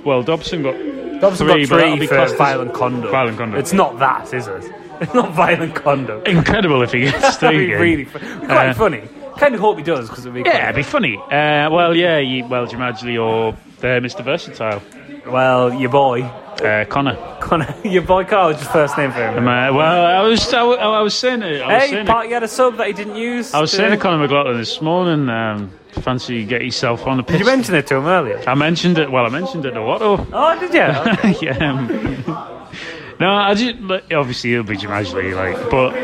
Well, 0.04 0.22
Dobson 0.22 0.62
got 0.62 0.74
Dobson 1.20 1.46
three, 1.48 1.66
got 1.66 1.80
three 1.80 1.98
be 2.00 2.06
for 2.06 2.14
classed 2.16 2.36
violent 2.36 2.74
conduct. 2.74 3.10
Violent 3.12 3.38
conduct. 3.38 3.60
It's 3.60 3.72
not 3.72 3.98
that, 4.00 4.32
is 4.34 4.46
it? 4.46 4.72
It's 5.00 5.12
not 5.12 5.32
violent 5.32 5.74
conduct. 5.74 6.28
incredible 6.28 6.80
if 6.82 6.92
he 6.92 7.00
gets 7.00 7.36
That'd 7.38 7.58
three. 7.58 7.66
be 7.66 7.74
really 7.74 8.04
fu- 8.04 8.18
quite 8.46 8.68
Uh, 8.68 8.74
funny. 8.74 9.02
Kind 9.38 9.54
of 9.54 9.60
hope 9.60 9.78
he 9.78 9.82
does 9.84 10.08
because 10.08 10.24
it'd 10.26 10.34
be 10.42 10.48
Yeah, 10.48 10.64
it'd 10.70 10.76
be 10.76 10.82
funny. 10.82 11.16
Uh, 11.16 11.68
well, 11.70 11.94
yeah, 11.96 12.18
you, 12.18 12.46
well, 12.46 12.66
Xhemajli 12.66 13.20
or 13.22 13.48
uh, 13.48 14.00
Mr. 14.00 14.24
Versatile, 14.24 14.80
Well, 15.26 15.74
your 15.74 15.90
boy, 15.90 16.22
uh, 16.22 16.84
Connor. 16.86 17.16
Connor, 17.40 17.74
your 17.84 18.02
boy 18.02 18.24
Carl, 18.24 18.52
just 18.52 18.70
first 18.72 18.96
name 18.96 19.10
for 19.12 19.18
him. 19.18 19.38
Um, 19.38 19.48
uh, 19.48 19.76
well, 19.76 20.06
I 20.06 20.20
was 20.26 20.52
I, 20.54 20.62
was- 20.62 20.78
I 20.78 21.00
was 21.00 21.14
saying 21.14 21.42
it. 21.42 21.60
I 21.62 21.74
was 21.74 21.82
Hey, 21.84 21.90
saying 21.90 22.06
part, 22.06 22.26
it. 22.26 22.28
you 22.28 22.34
had 22.34 22.42
a 22.44 22.48
sub 22.48 22.76
that 22.76 22.86
he 22.86 22.92
didn't 22.92 23.16
use. 23.16 23.52
I 23.52 23.60
was 23.60 23.70
today. 23.72 23.84
saying 23.84 23.90
to 23.92 23.96
Conor 23.98 24.18
McLaughlin 24.18 24.56
this 24.58 24.80
morning. 24.80 25.28
Um, 25.28 25.70
fancy 26.00 26.34
you 26.36 26.46
get 26.46 26.64
yourself 26.64 27.06
on 27.06 27.16
the 27.18 27.22
pitch. 27.22 27.32
Did 27.38 27.40
you 27.40 27.46
mention 27.46 27.74
it 27.76 27.86
to 27.88 27.96
him 27.96 28.06
earlier? 28.06 28.42
I 28.48 28.54
mentioned 28.54 28.98
it. 28.98 29.10
Well, 29.12 29.26
I 29.26 29.28
mentioned 29.28 29.64
it 29.64 29.72
to 29.72 29.78
Watto. 29.80 30.26
Oh, 30.32 30.58
did 30.60 30.74
you? 30.74 30.80
Okay. 31.30 31.46
yeah. 31.46 31.70
um, 31.70 31.86
no, 33.20 33.30
I 33.30 33.54
just 33.54 33.76
like, 33.80 34.12
obviously 34.12 34.52
it'll 34.54 34.64
be 34.64 34.76
Xhemajli, 34.76 35.34
like, 35.36 35.70
but 35.70 35.94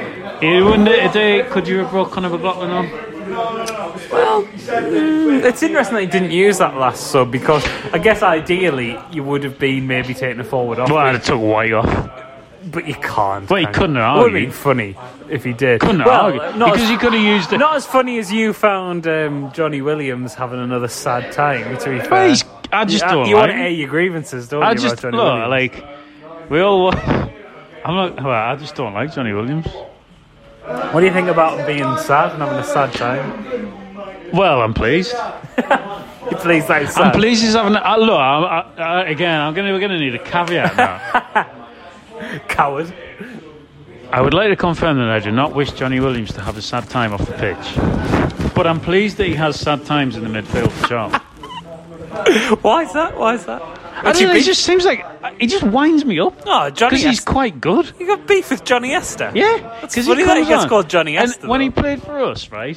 it 0.43 0.63
wouldn't 0.63 0.89
it 0.89 1.11
a 1.11 1.13
day. 1.13 1.43
Could 1.51 1.67
you 1.67 1.79
have 1.79 1.91
brought 1.91 2.11
Conor 2.13 2.29
McLaughlin 2.31 2.71
on? 2.71 2.87
It's 5.43 5.63
interesting 5.63 5.95
that 5.97 6.01
he 6.03 6.07
didn't 6.07 6.31
use 6.31 6.59
that 6.59 6.77
last 6.77 7.09
sub 7.11 7.31
because 7.31 7.65
I 7.93 7.99
guess 7.99 8.23
ideally 8.23 8.99
you 9.11 9.23
would 9.25 9.43
have 9.45 9.59
been 9.59 9.87
maybe 9.87 10.15
taking 10.15 10.41
a 10.41 10.45
forward 10.45 10.79
off, 10.79 10.89
Well, 10.91 10.99
I'd 10.99 11.15
have 11.15 11.25
took 11.25 11.41
White 11.41 11.73
off. 11.73 11.87
but 12.71 12.87
you 12.87 12.95
can't. 12.95 13.49
Well, 13.49 13.59
he 13.61 13.65
can 13.67 13.75
couldn't 13.75 13.95
you? 13.97 14.01
have 14.03 14.17
It 14.17 14.23
would 14.23 14.33
have 14.35 14.43
been 14.43 14.51
funny 14.53 14.97
if 15.29 15.45
he 15.45 15.53
did. 15.53 15.81
Couldn't 15.81 16.05
well, 16.05 16.25
argue 16.27 16.41
not 16.59 16.73
because 16.73 16.83
as, 16.83 16.89
he 16.91 16.97
could 16.97 17.13
have 17.15 17.23
used 17.23 17.53
it. 17.53 17.59
not 17.59 17.77
as 17.77 17.87
funny 17.87 18.19
as 18.19 18.33
you 18.33 18.53
found 18.53 19.07
um, 19.07 19.51
Jonny 19.53 19.81
Williams 19.83 20.35
having 20.35 20.61
another 20.61 20.89
sad 20.89 21.33
time. 21.33 21.77
To 21.79 21.91
be 21.91 22.01
fair, 22.01 22.11
Well, 22.11 22.37
I 22.73 22.85
just 22.85 23.05
you, 23.05 23.11
don't 23.11 23.29
You 23.29 23.35
like 23.37 23.49
want 23.49 23.53
to 23.53 23.63
air 23.65 23.71
your 23.71 23.89
grievances, 23.89 24.49
don't 24.49 24.63
I 24.63 24.73
you? 24.73 24.79
just 24.79 24.99
about 25.05 25.15
look 25.15 25.51
Williams? 25.51 25.51
like 25.51 26.51
we 26.51 26.61
all. 26.61 26.95
I'm 27.85 27.95
not. 27.95 28.17
Well, 28.23 28.31
I 28.31 28.57
just 28.57 28.75
don't 28.75 28.93
like 28.93 29.13
Jonny 29.15 29.33
Williams. 29.33 29.67
What 30.93 31.01
do 31.01 31.07
you 31.07 31.13
think 31.13 31.29
about 31.29 31.67
being 31.67 31.97
sad 31.99 32.33
and 32.33 32.43
having 32.43 32.59
a 32.59 32.65
sad 32.65 32.93
time? 32.93 34.31
Well, 34.33 34.63
I'm 34.63 34.75
pleased. 34.75 35.15
You 36.31 36.37
pleased 36.37 36.69
that 36.69 36.83
he's 36.83 36.95
sad. 36.95 37.07
I'm 37.07 37.13
pleased 37.13 37.43
he's 37.43 37.55
having. 37.55 37.75
Uh, 37.75 37.97
look, 37.97 38.11
I, 38.11 38.71
I, 38.79 38.83
I, 38.83 39.05
again, 39.09 39.41
I'm 39.41 39.53
gonna 39.53 39.73
we're 39.73 39.81
gonna 39.81 39.99
need 39.99 40.15
a 40.15 40.19
caveat 40.19 40.77
now. 40.77 42.39
Coward. 42.49 42.93
I 44.13 44.21
would 44.21 44.35
like 44.35 44.51
to 44.51 44.57
confirm 44.57 44.99
that 44.99 45.09
I 45.09 45.19
do 45.19 45.33
not 45.33 45.55
wish 45.55 45.73
Jonny 45.73 45.99
Williams 45.99 46.33
to 46.35 46.41
have 46.41 46.57
a 46.57 46.63
sad 46.63 46.89
time 46.89 47.13
off 47.13 47.27
the 47.27 47.33
pitch, 47.33 48.55
but 48.55 48.67
I'm 48.67 48.81
pleased 48.81 49.17
that 49.17 49.27
he 49.27 49.35
has 49.35 49.59
sad 49.59 49.85
times 49.87 50.17
in 50.17 50.23
the 50.23 50.29
midfield 50.29 50.71
for 50.71 50.87
Charles. 50.87 51.15
Why 52.63 52.83
is 52.83 52.93
that? 52.93 53.17
Why 53.17 53.35
is 53.35 53.47
that? 53.47 53.63
I 54.03 54.13
don't 54.13 54.23
know, 54.29 54.35
he 54.35 54.43
just 54.43 54.63
seems 54.65 54.85
like 54.85 55.05
he 55.41 55.47
just 55.47 55.63
winds 55.65 56.05
me 56.05 56.19
up 56.21 56.35
Oh, 56.47 56.71
Johnny 56.71 56.91
because 56.97 57.03
he's 57.03 57.21
quite 57.21 57.61
good. 57.61 57.91
You 57.99 58.07
got 58.07 58.27
beef 58.27 58.51
with 58.51 58.65
Johnny 58.65 58.93
Esther? 58.95 59.31
Yeah, 59.35 59.59
That's 59.81 59.95
'cause 59.95 60.07
funny 60.07 60.25
that 60.25 60.37
he 60.37 60.43
comes 60.45 60.49
gets 60.49 60.63
on. 60.65 60.69
called 60.69 60.89
Johnny 60.89 61.17
And 61.17 61.29
Esther, 61.31 61.49
when 61.49 61.61
he 61.61 61.71
played 61.71 62.03
for 62.03 62.19
us, 62.25 62.51
right? 62.51 62.77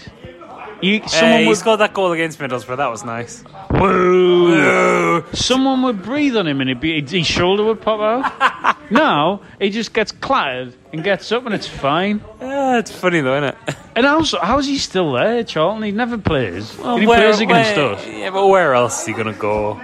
You, 0.82 1.00
Hey, 1.00 1.08
someone 1.08 1.40
he 1.42 1.48
would 1.48 1.56
scored 1.58 1.80
that 1.80 1.94
goal 1.94 2.12
against 2.12 2.40
Middlesbrough. 2.40 2.76
That 2.76 2.92
was 2.92 3.06
nice. 3.06 3.42
Whoa. 3.72 5.24
Someone 5.32 5.82
would 5.84 6.04
breathe 6.04 6.36
on 6.36 6.46
him 6.46 6.60
and 6.60 6.68
he'd 6.70 6.82
be, 6.82 7.02
his 7.02 7.26
shoulder 7.26 7.64
would 7.64 7.80
pop 7.82 8.02
out. 8.02 8.76
now 8.92 9.40
he 9.60 9.70
just 9.70 9.94
gets 9.94 10.12
clattered 10.12 10.74
and 10.92 11.02
gets 11.04 11.32
up 11.32 11.46
and 11.46 11.56
it's 11.56 11.68
fine. 11.68 12.22
Yeah, 12.42 12.80
it's 12.80 12.92
funny 12.92 13.22
though, 13.22 13.38
isn't 13.38 13.56
it? 13.68 13.76
And 13.96 14.06
also, 14.06 14.40
how 14.40 14.58
is 14.60 14.66
he 14.66 14.78
still 14.78 15.14
there, 15.14 15.44
Charlton? 15.46 15.84
He 15.84 15.92
never 15.92 16.18
plays. 16.18 16.78
And 16.80 17.00
he 17.00 17.06
plays 17.06 17.40
against 17.40 17.78
us. 17.78 18.06
Yeah, 18.06 18.32
but 18.32 18.48
where 18.48 18.74
else 18.74 19.02
is 19.02 19.06
he 19.08 19.14
gonna 19.14 19.34
go? 19.34 19.80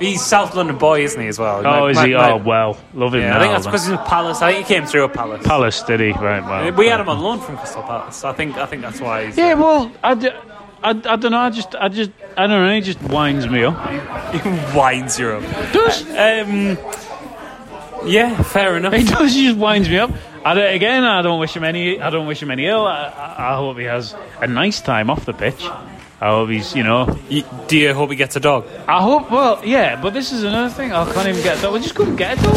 He's 0.00 0.22
South 0.24 0.54
London 0.54 0.76
boy, 0.78 1.02
isn't 1.04 1.20
he, 1.20 1.26
as 1.28 1.38
well? 1.38 1.58
Oh, 1.58 1.62
My- 1.62 1.90
is 1.90 1.96
my- 1.96 2.06
he? 2.06 2.14
my- 2.14 2.30
oh, 2.32 2.36
well, 2.36 2.78
love 2.94 3.14
him 3.14 3.20
Yeah, 3.22 3.30
now. 3.30 3.36
I 3.36 3.40
think 3.40 3.52
that's 3.52 3.64
then. 3.64 3.72
because 3.72 3.86
he's 3.86 3.92
with 3.98 4.06
Palace. 4.06 4.42
I 4.42 4.52
think 4.52 4.66
he 4.66 4.74
came 4.74 4.86
through 4.86 5.04
a 5.04 5.08
Palace. 5.08 5.46
Palace, 5.46 5.82
did 5.82 6.00
he? 6.00 6.12
Right, 6.12 6.44
well. 6.44 6.72
We 6.72 6.86
had 6.86 7.00
him 7.00 7.08
on 7.08 7.20
loan 7.20 7.40
from 7.40 7.56
Crystal 7.58 7.82
Palace. 7.82 8.16
So 8.16 8.28
I 8.28 8.32
think 8.32 8.56
I 8.56 8.66
think 8.66 8.82
that's 8.82 9.00
why 9.00 9.26
he's. 9.26 9.36
Yeah, 9.36 9.54
well, 9.54 9.90
I, 10.04 10.14
d- 10.14 10.30
I, 10.82 10.90
I 10.90 10.92
don't 10.92 11.30
know. 11.32 11.38
I 11.38 11.50
just, 11.50 11.74
I 11.74 11.88
just, 11.88 12.10
I 12.36 12.46
don't 12.46 12.66
know. 12.66 12.74
He 12.74 12.80
just 12.80 13.02
winds 13.02 13.46
me 13.48 13.64
up. 13.64 13.74
he 14.34 14.48
winds 14.76 15.18
you 15.18 15.28
up. 15.30 15.72
Does 15.72 16.02
Um, 16.10 16.78
yeah, 18.06 18.40
fair 18.42 18.76
enough. 18.76 18.92
he 18.92 19.04
does? 19.04 19.34
He 19.34 19.46
just 19.46 19.58
winds 19.58 19.88
me 19.88 19.98
up. 19.98 20.10
I 20.44 20.54
don't, 20.54 20.72
again, 20.74 21.04
I 21.04 21.20
don't 21.22 21.40
wish 21.40 21.54
him 21.54 21.64
any. 21.64 22.00
I 22.00 22.10
don't 22.10 22.26
wish 22.26 22.40
him 22.42 22.50
any 22.50 22.66
ill. 22.66 22.86
I, 22.86 23.06
I, 23.08 23.52
I 23.52 23.56
hope 23.56 23.76
he 23.78 23.84
has 23.84 24.14
a 24.40 24.46
nice 24.46 24.80
time 24.80 25.10
off 25.10 25.24
the 25.24 25.32
pitch. 25.34 25.66
I 26.20 26.30
hope 26.30 26.48
he's, 26.50 26.74
you 26.74 26.82
know. 26.82 27.18
You- 27.28 27.44
do 27.68 27.76
you 27.78 27.94
hope 27.94 28.10
he 28.10 28.16
gets 28.16 28.34
a 28.36 28.40
dog? 28.40 28.66
I 28.88 29.00
hope. 29.00 29.30
Well, 29.30 29.60
yeah, 29.64 30.00
but 30.00 30.14
this 30.14 30.32
is 30.32 30.42
another 30.42 30.68
thing. 30.72 30.92
I 30.92 31.04
can't 31.12 31.28
even 31.28 31.42
get 31.42 31.58
a 31.58 31.62
dog. 31.62 31.72
Well, 31.74 31.82
just 31.82 31.94
go 31.94 32.04
and 32.04 32.18
get 32.18 32.38
a 32.38 32.42
dog. 32.42 32.54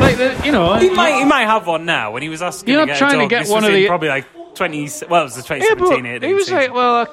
Like, 0.00 0.16
the, 0.16 0.40
you 0.44 0.50
know. 0.52 0.74
He 0.74 0.90
might 0.90 1.18
he 1.18 1.24
might 1.24 1.46
have 1.46 1.66
one 1.66 1.84
now. 1.86 2.10
When 2.12 2.22
he 2.22 2.28
was 2.28 2.42
asking, 2.42 2.72
You're 2.72 2.80
to 2.82 2.86
not 2.86 2.92
get 2.94 2.98
trying 2.98 3.20
a 3.20 3.22
to 3.22 3.28
get 3.28 3.42
this 3.44 3.50
one 3.50 3.64
of 3.64 3.72
the- 3.72 3.86
probably 3.86 4.08
like 4.08 4.26
twenty. 4.54 4.88
Well, 5.08 5.20
it 5.20 5.24
was 5.24 5.36
the 5.36 5.42
twenty 5.42 5.64
Yeah, 5.64 5.74
but 5.74 6.22
he 6.28 6.34
was 6.34 6.50
like, 6.50 6.74
well, 6.74 7.06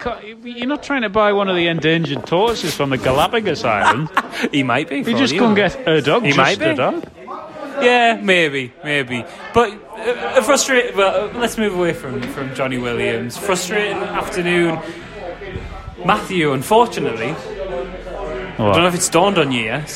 you're 0.43 0.67
not 0.67 0.81
trying 0.83 1.03
to 1.03 1.09
buy 1.09 1.31
one 1.33 1.47
of 1.47 1.55
the 1.55 1.67
endangered 1.67 2.25
tortoises 2.25 2.73
from 2.75 2.89
the 2.89 2.97
Galapagos 2.97 3.63
Islands. 3.63 4.11
he 4.51 4.63
might 4.63 4.89
be. 4.89 4.97
You 4.97 5.03
just 5.17 5.33
and 5.33 5.55
get 5.55 5.87
a 5.87 6.01
dog. 6.01 6.23
He 6.23 6.33
might 6.33 6.57
be. 6.59 6.65
a 6.65 6.75
dog. 6.75 7.07
Yeah, 7.81 8.19
maybe, 8.21 8.73
maybe. 8.83 9.25
But 9.53 9.71
uh, 9.71 10.33
a 10.37 10.41
frustrating. 10.43 10.95
Well, 10.97 11.31
let's 11.35 11.57
move 11.57 11.73
away 11.75 11.93
from 11.93 12.21
from 12.33 12.53
Jonny 12.55 12.77
Williams. 12.77 13.37
Frustrating 13.37 13.97
afternoon. 13.97 14.79
Matthew, 16.05 16.53
unfortunately, 16.53 17.29
I 17.29 18.57
don't 18.57 18.77
know 18.77 18.87
if 18.87 18.95
it's 18.95 19.09
dawned 19.09 19.37
on 19.37 19.51
you 19.51 19.63
yet. 19.65 19.89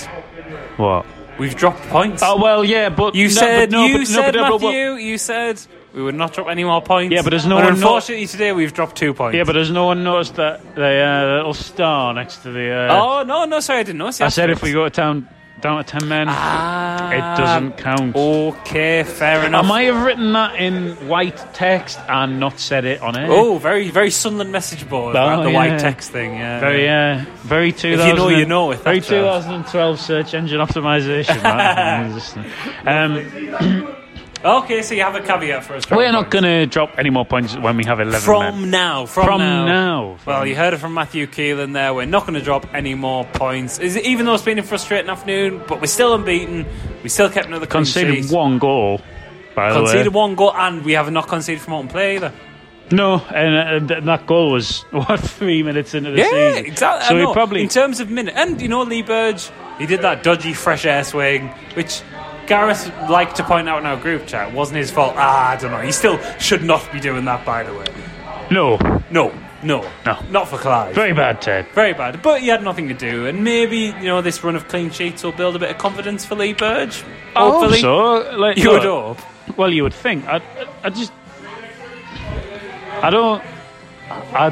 What? 0.78 1.06
We've 1.38 1.56
dropped 1.56 1.82
points. 1.90 2.22
Oh 2.24 2.42
well, 2.42 2.64
yeah, 2.64 2.90
but 2.90 3.14
you 3.16 3.26
no, 3.26 3.34
said 3.34 3.70
but 3.70 3.78
no, 3.78 3.86
you 3.86 3.98
but, 4.00 4.08
said 4.08 4.34
but, 4.34 4.42
no, 4.42 4.58
but- 4.60 4.66
Matthew. 4.66 4.94
You 4.94 5.18
said 5.18 5.60
we 5.94 6.02
would 6.04 6.16
not 6.16 6.34
drop 6.34 6.48
any 6.50 6.64
more 6.64 6.82
points. 6.82 7.14
Yeah, 7.14 7.22
but 7.24 7.32
there's 7.32 7.46
no 7.46 7.58
And 7.58 7.66
one- 7.66 7.74
no- 7.80 7.88
Unfortunately, 7.88 8.28
today 8.28 8.52
we've 8.54 8.74
dropped 8.74 8.96
two 8.96 9.14
points. 9.14 9.36
Yeah, 9.36 9.44
but 9.44 9.56
has 9.56 9.70
no 9.72 9.86
one 9.86 10.04
noticed 10.04 10.36
that 10.36 10.76
the 10.76 11.02
uh, 11.02 11.38
little 11.38 11.54
star 11.54 12.14
next 12.14 12.38
to 12.44 12.52
the? 12.52 12.72
Uh, 12.72 13.02
oh 13.02 13.24
no, 13.24 13.46
no, 13.46 13.60
sorry, 13.60 13.80
I 13.80 13.84
didn't 13.84 14.00
notice. 14.00 14.22
I 14.22 14.30
said 14.30 14.50
if 14.50 14.62
we 14.62 14.72
go 14.72 14.84
to 14.86 14.90
town 14.90 15.28
down 15.66 15.84
to 15.84 16.00
ten 16.00 16.08
men, 16.08 16.28
ah, 16.30 17.10
it 17.12 17.38
doesn't 17.38 17.78
count. 17.78 18.16
Okay, 18.16 19.04
fair 19.04 19.46
enough. 19.46 19.66
I 19.66 19.68
might 19.68 19.84
have 19.84 20.06
written 20.06 20.34
that 20.34 20.56
in 20.56 20.92
white 21.08 21.38
text 21.54 22.00
and 22.08 22.40
not 22.40 22.60
said 22.60 22.86
it 22.86 23.02
on 23.02 23.18
air. 23.18 23.28
Oh, 23.30 23.58
very, 23.58 23.90
very 23.90 24.12
Sunderland 24.12 24.52
message 24.52 24.88
board. 24.88 25.16
Oh, 25.16 25.24
about 25.24 25.44
the 25.44 25.50
yeah. 25.50 25.56
white 25.56 25.80
text 25.80 26.12
thing. 26.12 26.36
Yeah, 26.36 26.60
Very, 26.60 26.88
uh, 26.88 27.26
very 27.42 27.72
2000. 27.72 28.08
you 28.08 28.16
know, 28.16 28.30
you 28.30 28.46
know 28.46 28.68
with 28.68 28.84
Very 28.84 29.00
uh, 29.00 29.02
2012 29.02 30.00
search 30.00 30.34
engine 30.36 30.60
optimization. 30.60 31.42
that. 31.42 32.06
um, 32.86 33.96
Okay, 34.46 34.84
so 34.84 34.94
you 34.94 35.02
have 35.02 35.16
a 35.16 35.22
caveat 35.22 35.64
for 35.64 35.74
us. 35.74 35.90
we're 35.90 36.12
not 36.12 36.30
going 36.30 36.44
to 36.44 36.68
drop 36.68 37.00
any 37.00 37.10
more 37.10 37.26
points 37.26 37.58
when 37.58 37.78
we 37.78 37.84
have 37.86 38.00
11 38.00 38.22
From 38.22 38.62
men. 38.62 38.70
now, 38.70 39.08
from, 39.08 39.26
From 39.26 39.40
now. 39.40 39.66
now. 39.66 40.18
Well, 40.24 40.46
you 40.46 40.56
heard 40.56 40.76
it 40.76 40.78
from 40.78 40.94
Matthew 40.94 41.26
Keeling 41.26 41.74
there. 41.74 41.96
We're 41.96 42.06
not 42.06 42.28
going 42.28 42.36
to 42.36 42.42
drop 42.46 42.72
any 42.72 42.94
more 42.94 43.26
points. 43.26 43.80
Is 43.80 43.96
it, 43.96 44.06
even 44.06 44.28
though 44.28 44.36
it's 44.36 44.44
been 44.44 44.60
a 44.60 44.64
frustrating 44.64 45.10
afternoon, 45.10 45.64
but 45.68 45.82
we're 45.82 45.88
still 45.88 46.14
unbeaten. 46.14 46.64
We 47.02 47.10
still 47.10 47.28
kept 47.30 47.48
another 47.48 47.66
Conceded 47.66 48.30
one 48.30 48.60
goal, 48.60 49.02
by 49.56 49.74
the 49.74 49.80
way. 49.80 49.86
Conceded 49.88 50.14
one 50.14 50.36
goal, 50.36 50.54
and 50.54 50.86
we 50.86 50.92
have 50.92 51.12
not 51.12 51.28
conceded 51.28 51.62
from 51.64 51.74
open 51.74 51.88
play 51.88 52.18
either. 52.18 52.32
No, 52.92 53.16
and 53.34 53.90
uh, 53.92 54.00
that 54.02 54.28
goal 54.28 54.52
was 54.52 54.82
what 54.92 55.20
three 55.22 55.64
minutes 55.64 55.96
into 55.96 56.12
the 56.12 56.20
Yeah, 56.20 56.30
season. 56.52 56.66
exactly. 56.68 57.08
So 57.08 57.28
he 57.28 57.34
probably 57.34 57.64
in 57.64 57.70
terms 57.70 58.00
of 58.00 58.12
minute, 58.12 58.36
and 58.38 58.62
you 58.62 58.68
know 58.68 58.84
Lee 58.84 59.02
Burge, 59.02 59.50
he 59.80 59.88
did 59.88 60.04
that 60.04 60.22
dodgy 60.22 60.54
fresh 60.54 60.86
air 60.86 61.04
swing, 61.04 61.48
which 61.74 62.04
Gareth 62.48 62.92
liked 63.10 63.36
to 63.38 63.44
point 63.44 63.68
out 63.70 63.80
in 63.80 63.86
our 63.86 63.98
group 63.98 64.26
chat 64.28 64.54
wasn't 64.54 64.78
his 64.78 64.92
fault. 64.92 65.14
Ah, 65.18 65.52
I 65.52 65.56
don't 65.58 65.72
know. 65.72 65.82
He 65.82 65.92
still 65.92 66.20
should 66.40 66.64
not 66.64 66.92
be 66.92 67.00
doing 67.00 67.26
that, 67.26 67.46
by 67.46 67.64
the 67.64 67.74
way. 67.74 67.86
no, 68.52 68.78
No, 69.10 69.34
no, 69.64 69.86
No. 70.06 70.18
not 70.30 70.48
for 70.48 70.58
Clive. 70.58 70.94
very 70.96 71.14
bad, 71.14 71.42
Ted. 71.42 71.68
Very 71.74 71.94
bad, 71.94 72.22
but 72.22 72.42
he 72.42 72.48
had 72.48 72.64
nothing 72.64 72.88
to 72.90 72.94
do, 72.94 73.26
and 73.26 73.44
maybe 73.44 73.78
you 74.00 74.04
know 74.06 74.22
this 74.22 74.44
run 74.44 74.56
of 74.56 74.68
clean 74.68 74.90
sheets 74.92 75.24
will 75.24 75.32
build 75.32 75.56
a 75.56 75.60
bit 75.60 75.72
of 75.72 75.78
confidence 75.78 76.24
for 76.26 76.36
Lee 76.36 76.54
Burge. 76.54 77.04
I 77.36 77.40
hope 77.42 77.54
Hopefully, 77.54 77.80
so. 77.82 78.36
Like, 78.38 78.58
you 78.58 78.70
would 78.72 78.84
hope. 78.84 79.20
Well, 79.58 79.72
you 79.72 79.84
would 79.84 79.94
think. 79.94 80.26
I, 80.28 80.38
I, 80.38 80.42
I 80.86 80.90
just, 80.90 81.12
I 83.02 83.10
don't. 83.10 83.44
I. 84.34 84.50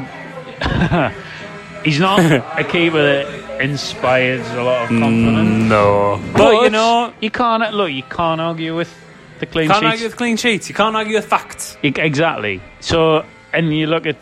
he's 1.84 2.00
not 2.00 2.18
a 2.58 2.64
keeper 2.64 3.02
that 3.02 3.43
inspires 3.60 4.48
a 4.52 4.62
lot 4.62 4.82
of 4.84 4.88
mm, 4.90 5.00
confidence. 5.00 5.68
No, 5.70 6.20
but, 6.34 6.62
you 6.64 6.70
know, 6.70 7.12
you 7.20 7.30
can't 7.30 7.72
look. 7.74 7.90
You 7.90 8.02
can't 8.04 8.40
argue 8.40 8.76
with 8.76 8.92
the 9.40 9.46
clean 9.46 9.68
can't 9.68 9.80
sheets. 9.82 9.90
argue 9.92 10.06
with 10.06 10.16
clean 10.16 10.36
sheets. 10.36 10.68
You 10.68 10.74
can't 10.74 10.94
argue 10.96 11.14
with 11.16 11.26
facts. 11.26 11.76
E- 11.82 11.92
Exactly. 11.96 12.60
So, 12.80 13.24
and 13.52 13.74
you 13.76 13.86
look 13.86 14.06
at. 14.06 14.16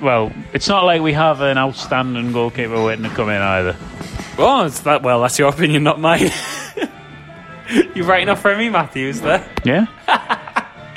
Well, 0.00 0.32
it's 0.52 0.68
not 0.68 0.84
like 0.84 1.00
we 1.00 1.12
have 1.12 1.40
an 1.42 1.58
outstanding 1.58 2.32
goalkeeper 2.32 2.82
waiting 2.82 3.04
to 3.04 3.10
come 3.10 3.28
in 3.30 3.40
either. 3.40 3.76
Oh, 4.38 4.64
it's 4.66 4.80
that. 4.80 5.02
Well, 5.02 5.20
that's 5.20 5.38
your 5.38 5.48
opinion, 5.50 5.84
not 5.84 6.00
mine. 6.00 6.30
You're 7.94 8.06
writing 8.06 8.28
off 8.28 8.44
Remi 8.44 8.68
Matthews 8.68 9.20
there. 9.20 9.48
Yeah. 9.64 9.86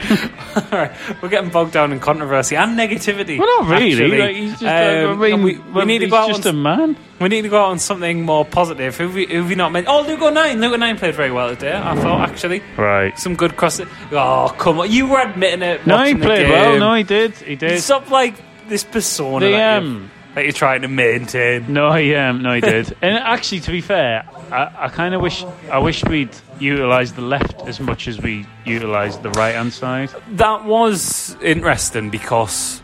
All 0.56 0.64
right, 0.72 0.92
we're 1.22 1.30
getting 1.30 1.50
bogged 1.50 1.74
down 1.74 1.92
in 1.92 2.00
controversy 2.00 2.56
and 2.56 2.78
negativity. 2.78 3.38
Well, 3.40 3.64
not 3.64 3.80
really. 3.80 4.18
Like, 4.18 4.36
he's 4.36 4.52
just. 4.60 4.64
Um, 4.64 5.22
I 5.22 5.30
mean, 5.30 5.44
we, 5.44 5.58
we 5.58 5.86
need 5.86 6.00
to 6.00 6.08
go 6.08 6.18
out 6.18 6.28
just 6.30 6.46
on 6.46 6.56
a 6.56 6.58
man. 6.58 6.98
We 7.20 7.30
need 7.30 7.44
to 7.44 7.50
go 7.50 7.62
out 7.64 7.72
on 7.72 7.80
something 7.80 8.24
more 8.24 8.46
positive. 8.46 8.96
Who 8.98 9.10
we, 9.10 9.26
who 9.26 9.46
we 9.46 9.56
not 9.56 9.72
meant? 9.72 9.88
Oh, 9.88 10.02
Luke 10.02 10.22
O'Nien. 10.22 10.60
Luke 10.60 10.74
O'Nien 10.74 10.98
played 10.98 11.16
very 11.16 11.32
well 11.32 11.50
today. 11.50 11.76
I 11.76 11.96
thought 11.96 12.30
actually 12.30 12.62
Right. 12.78 13.18
some 13.18 13.36
good 13.36 13.56
cross. 13.58 13.80
Oh 14.12 14.54
come 14.58 14.80
on, 14.80 14.92
you 14.92 15.08
were 15.08 15.20
admitting 15.22 15.62
it. 15.62 15.86
No, 15.88 16.04
he 16.04 16.16
played 16.16 16.50
well. 16.50 16.78
No, 16.80 16.94
he 16.94 17.04
did. 17.04 17.34
He 17.36 17.56
did. 17.56 17.82
Stop 17.82 18.10
like 18.12 18.36
this 18.68 18.84
persona 18.84 19.46
The, 19.46 19.62
um, 19.62 20.12
that 20.36 20.44
you're 20.44 20.54
trying 20.54 20.82
to 20.84 20.88
maintain. 20.88 21.74
No, 21.74 21.92
he 21.94 22.14
um, 22.14 22.42
no, 22.42 22.54
he 22.54 22.62
did. 22.62 22.96
and 23.02 23.18
actually, 23.18 23.62
to 23.62 23.72
be 23.72 23.82
fair, 23.82 24.28
I, 24.52 24.86
I 24.86 24.88
kind 24.90 25.16
of 25.16 25.22
wish 25.22 25.44
I 25.72 25.80
wish 25.80 26.04
we'd 26.04 26.36
utilised 26.60 27.16
the 27.16 27.22
left 27.22 27.62
as 27.62 27.80
much 27.80 28.08
as 28.08 28.22
we 28.22 28.46
utilised 28.66 29.24
the 29.24 29.32
right 29.32 29.56
hand 29.56 29.74
side. 29.74 30.10
That 30.32 30.66
was 30.66 31.36
interesting 31.42 32.10
because 32.10 32.82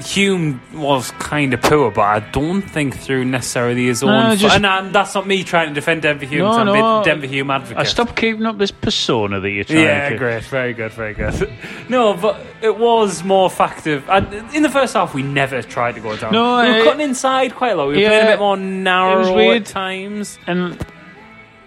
Hume 0.00 0.60
was 0.74 1.10
kind 1.12 1.52
of 1.54 1.60
poor, 1.62 1.90
but 1.90 2.02
I 2.02 2.20
don't 2.20 2.62
think 2.62 2.96
through 2.96 3.24
necessarily 3.24 3.86
his 3.86 4.02
own. 4.02 4.10
No, 4.10 4.36
just- 4.36 4.54
and, 4.56 4.64
and 4.66 4.94
that's 4.94 5.14
not 5.14 5.26
me 5.26 5.44
trying 5.44 5.68
to 5.68 5.74
defend 5.74 6.02
Denver 6.02 6.24
Hume. 6.24 6.42
No, 6.42 6.52
I'm 6.52 6.66
no. 6.66 7.02
Denver 7.04 7.26
Hume 7.26 7.50
advocate. 7.50 7.78
I 7.78 7.84
stopped 7.84 8.16
keeping 8.16 8.46
up 8.46 8.58
this 8.58 8.70
persona 8.70 9.40
that 9.40 9.50
you're 9.50 9.64
trying 9.64 9.78
Yeah, 9.84 10.08
to. 10.10 10.16
great, 10.18 10.44
very 10.44 10.72
good, 10.72 10.92
very 10.92 11.14
good. 11.14 11.52
no, 11.88 12.14
but 12.14 12.40
it 12.60 12.76
was 12.76 13.24
more. 13.24 13.50
And 13.58 14.54
in 14.54 14.62
the 14.62 14.70
first 14.70 14.94
half, 14.94 15.14
we 15.14 15.22
never 15.22 15.62
tried 15.62 15.94
to 15.96 16.00
go 16.00 16.16
down. 16.16 16.32
No, 16.32 16.62
we 16.62 16.68
were 16.70 16.76
it- 16.78 16.84
cutting 16.84 17.00
inside 17.00 17.54
quite 17.54 17.72
a 17.72 17.74
lot. 17.76 17.88
We 17.88 17.94
were 17.94 18.00
Yeah, 18.00 18.08
playing 18.08 18.26
a 18.26 18.30
bit 18.30 18.38
more 18.38 18.56
narrow 18.56 19.50
at 19.52 19.66
times. 19.66 20.38
And 20.46 20.84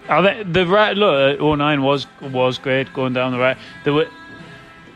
I 0.08 0.22
think 0.22 0.52
the 0.52 0.66
right 0.66 0.96
look, 0.96 1.40
uh, 1.40 1.44
O'Nien 1.44 1.82
was 1.82 2.06
was 2.20 2.58
great 2.58 2.92
going 2.92 3.12
down 3.12 3.32
the 3.32 3.38
right. 3.38 3.56
There 3.84 3.92
were. 3.92 4.08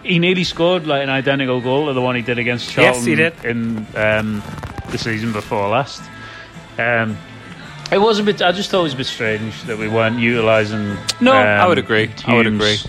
He 0.02 0.18
nearly 0.18 0.44
scored 0.44 0.86
like 0.86 1.02
an 1.02 1.10
identical 1.10 1.60
goal 1.60 1.86
to 1.86 1.92
the 1.92 2.00
one 2.00 2.16
he 2.16 2.22
did 2.22 2.38
against 2.38 2.66
Yes, 2.68 2.74
Charlton 3.04 3.04
he 3.06 3.14
did. 3.16 3.44
in 3.44 3.86
um, 3.96 4.42
the 4.90 4.98
season 4.98 5.32
before 5.32 5.68
last. 5.68 6.02
Um, 6.78 7.16
it 7.92 7.98
was 7.98 8.18
a 8.18 8.22
bit. 8.22 8.40
I 8.40 8.52
just 8.52 8.70
thought 8.70 8.80
it 8.80 8.84
was 8.84 8.94
a 8.94 8.98
bit 8.98 9.06
strange 9.06 9.62
that 9.64 9.76
we 9.76 9.88
weren't 9.88 10.18
utilising. 10.18 10.96
No, 11.20 11.32
um, 11.32 11.46
I 11.46 11.66
would 11.66 11.78
agree. 11.78 12.10
I 12.26 12.34
would 12.34 12.46
Hume's- 12.46 12.86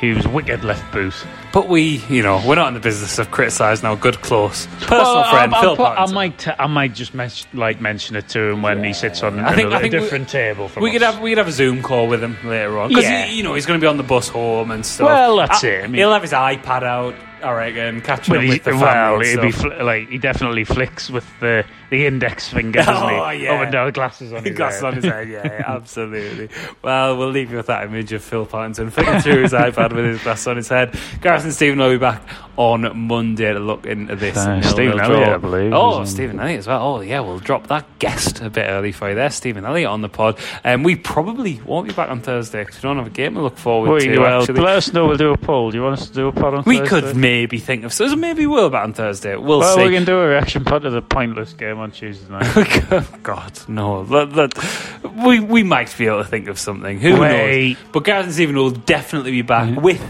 Hume's 0.00 0.26
wicked 0.26 0.64
left 0.64 0.90
boot. 0.92 1.12
But 1.52 1.68
we, 1.68 1.98
you 2.08 2.22
know, 2.22 2.42
we're 2.46 2.54
not 2.54 2.68
in 2.68 2.74
the 2.74 2.80
business 2.80 3.18
of 3.18 3.30
criticising 3.30 3.84
our 3.86 3.96
good 3.96 4.22
close 4.22 4.66
personal 4.80 4.98
Well, 5.02 5.16
I- 5.18 5.30
friend 5.30 5.54
I, 5.54 5.60
Phil 5.60 5.76
put- 5.76 5.84
I 5.84 6.06
might, 6.10 6.38
t- 6.38 6.50
I 6.58 6.66
might 6.68 6.94
just 6.94 7.12
mes- 7.12 7.46
like 7.52 7.80
mention 7.82 8.16
it 8.16 8.26
to 8.30 8.40
him 8.40 8.62
when 8.62 8.82
he 8.82 8.94
sits 8.94 9.22
on 9.22 9.38
I 9.40 9.48
think- 9.54 9.66
another- 9.66 9.76
I 9.76 9.80
think 9.82 9.92
a 9.94 9.96
we- 9.98 10.02
different 10.04 10.28
table. 10.30 10.68
From 10.68 10.82
we 10.82 10.90
could 10.90 11.02
have 11.02 11.20
we 11.20 11.30
could 11.32 11.38
have 11.38 11.48
a 11.48 11.52
Zoom 11.52 11.82
call 11.82 12.06
with 12.06 12.22
him 12.22 12.36
later 12.44 12.78
on 12.78 12.88
because 12.88 13.04
Yeah. 13.04 13.26
you 13.26 13.42
know 13.42 13.54
he's 13.54 13.66
going 13.66 13.78
to 13.78 13.84
be 13.84 13.88
on 13.88 13.98
the 13.98 14.02
bus 14.02 14.28
home 14.28 14.70
and 14.70 14.86
stuff. 14.86 15.06
Well, 15.06 15.36
that's 15.36 15.62
Uh, 15.62 15.66
it. 15.66 15.84
I 15.84 15.86
mean- 15.86 15.94
he'll 15.96 16.12
have 16.12 16.22
his 16.22 16.32
iPad 16.32 16.82
out. 16.82 17.14
I 17.42 17.52
reckon 17.52 18.00
catching 18.00 18.32
But 18.34 18.38
up 18.38 18.44
he, 18.44 18.48
with 18.50 18.64
the 18.64 18.70
well, 18.72 18.80
family. 19.20 19.30
he'd 19.30 19.40
be 19.40 19.50
fl- 19.52 19.82
like 19.82 20.08
he 20.08 20.18
definitely 20.18 20.64
flicks 20.64 21.10
with 21.10 21.26
the 21.40 21.64
the 21.90 22.06
index 22.06 22.48
finger, 22.48 22.78
doesn't 22.80 22.94
oh, 22.94 23.08
he? 23.08 23.14
Oh, 23.14 23.30
yeah. 23.30 23.52
Up 23.62 23.74
and 23.74 23.94
glasses 23.94 24.32
on 24.32 24.44
his 24.44 24.56
Glasses 24.56 24.80
head. 24.80 24.86
on 24.86 24.94
his 24.94 25.04
head, 25.04 25.28
yeah, 25.28 25.42
yeah, 25.44 25.64
absolutely. 25.66 26.48
Well, 26.82 27.16
we'll 27.16 27.30
leave 27.30 27.50
you 27.50 27.56
with 27.56 27.66
that 27.66 27.84
image 27.84 28.12
of 28.12 28.22
Phil 28.22 28.46
Parkinson 28.46 28.90
flicking 28.90 29.20
through 29.20 29.42
his 29.42 29.52
iPad 29.54 29.92
with 29.92 30.04
his 30.04 30.22
glasses 30.22 30.46
on 30.46 30.56
his 30.56 30.68
head. 30.68 30.96
Gareth 31.20 31.44
and 31.44 31.52
Stephen 31.52 31.78
will 31.78 31.90
be 31.90 31.98
back 31.98 32.22
on 32.56 32.96
Monday 33.08 33.52
to 33.52 33.58
look 33.58 33.86
into 33.86 34.16
this. 34.16 34.36
Uh, 34.36 34.60
Stephen. 34.62 35.00
Elliott, 35.00 35.28
I 35.28 35.36
believe, 35.38 35.72
Oh, 35.72 36.04
Stephen 36.04 36.38
Elliott 36.40 36.58
as 36.60 36.66
well. 36.66 36.82
Oh, 36.96 37.00
yeah, 37.00 37.20
we'll 37.20 37.38
drop 37.38 37.68
that 37.68 37.86
guest 37.98 38.40
a 38.40 38.50
bit 38.50 38.66
early 38.68 38.92
for 38.92 39.08
you 39.08 39.14
there. 39.14 39.30
Stephen 39.30 39.64
Elliott 39.64 39.88
on 39.88 40.02
the 40.02 40.08
pod. 40.08 40.38
And 40.64 40.80
um, 40.80 40.82
we 40.82 40.96
probably 40.96 41.60
won't 41.64 41.88
be 41.88 41.94
back 41.94 42.10
on 42.10 42.20
Thursday 42.20 42.62
because 42.64 42.76
we 42.76 42.82
don't 42.82 42.98
have 42.98 43.06
a 43.06 43.10
game 43.10 43.34
to 43.34 43.40
look 43.42 43.56
forward 43.56 43.88
Well, 43.90 44.00
to. 44.00 44.18
well, 44.18 44.40
actually. 44.42 44.60
let 44.60 44.76
us 44.76 44.92
know. 44.92 45.06
We'll 45.06 45.16
do 45.16 45.32
a 45.32 45.36
poll. 45.38 45.70
Do 45.70 45.76
you 45.78 45.82
want 45.84 46.00
us 46.00 46.08
to 46.08 46.14
do 46.14 46.28
a 46.28 46.32
pod 46.32 46.54
on 46.54 46.64
We 46.66 46.78
Thursday? 46.78 47.00
could 47.00 47.16
maybe 47.16 47.58
think 47.58 47.84
of. 47.84 47.92
So 47.92 48.14
maybe 48.16 48.46
we'll 48.46 48.68
be 48.68 48.72
back 48.72 48.84
on 48.84 48.92
Thursday. 48.92 49.36
We'll 49.36 49.60
well, 49.60 49.76
see. 49.76 49.84
we 49.84 49.90
can 49.94 50.04
do 50.04 50.18
a 50.20 50.26
reaction 50.28 50.64
pod 50.64 50.82
to 50.82 50.90
the 50.90 51.02
pointless 51.02 51.52
game 51.52 51.78
on 51.78 51.90
Tuesday 51.92 52.30
night. 52.30 53.06
God, 53.22 53.58
no. 53.68 54.04
That, 54.04 54.32
that, 54.34 55.14
we 55.24 55.40
we 55.40 55.62
might 55.62 55.94
be 55.96 56.06
able 56.06 56.22
to 56.22 56.28
think 56.28 56.48
of 56.48 56.58
something. 56.58 56.98
Who 57.00 57.20
Wait. 57.20 57.68
knows? 57.76 57.76
But 57.92 58.04
Gareth 58.04 58.24
and 58.26 58.34
Stephen 58.34 58.56
will 58.56 58.70
definitely 58.70 59.30
be 59.32 59.42
back 59.42 59.80
with 59.80 60.00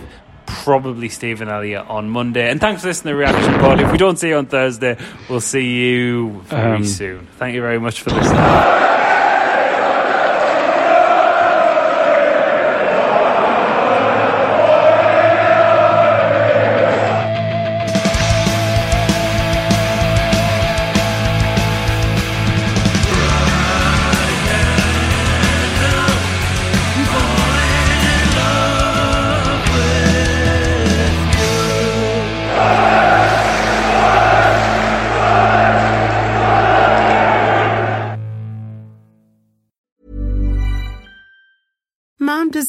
probably 0.65 1.09
Stephen 1.09 1.49
Elliott 1.49 1.87
on 1.89 2.09
Monday. 2.11 2.51
And 2.51 2.61
thanks 2.61 2.83
for 2.83 2.89
listening 2.89 3.13
to 3.13 3.17
Reaction 3.19 3.55
Pod. 3.61 3.81
If 3.81 3.91
we 3.93 3.99
don't 3.99 4.19
see 4.19 4.29
you 4.29 4.37
on 4.37 4.47
Thursday, 4.47 4.97
we'll 5.29 5.41
see 5.41 5.67
you 5.79 6.41
very 6.47 6.77
Um, 6.77 6.85
soon. 6.85 7.27
Thank 7.39 7.55
you 7.55 7.61
very 7.61 7.79
much 7.81 8.01
for 8.03 8.11
listening. 8.11 9.00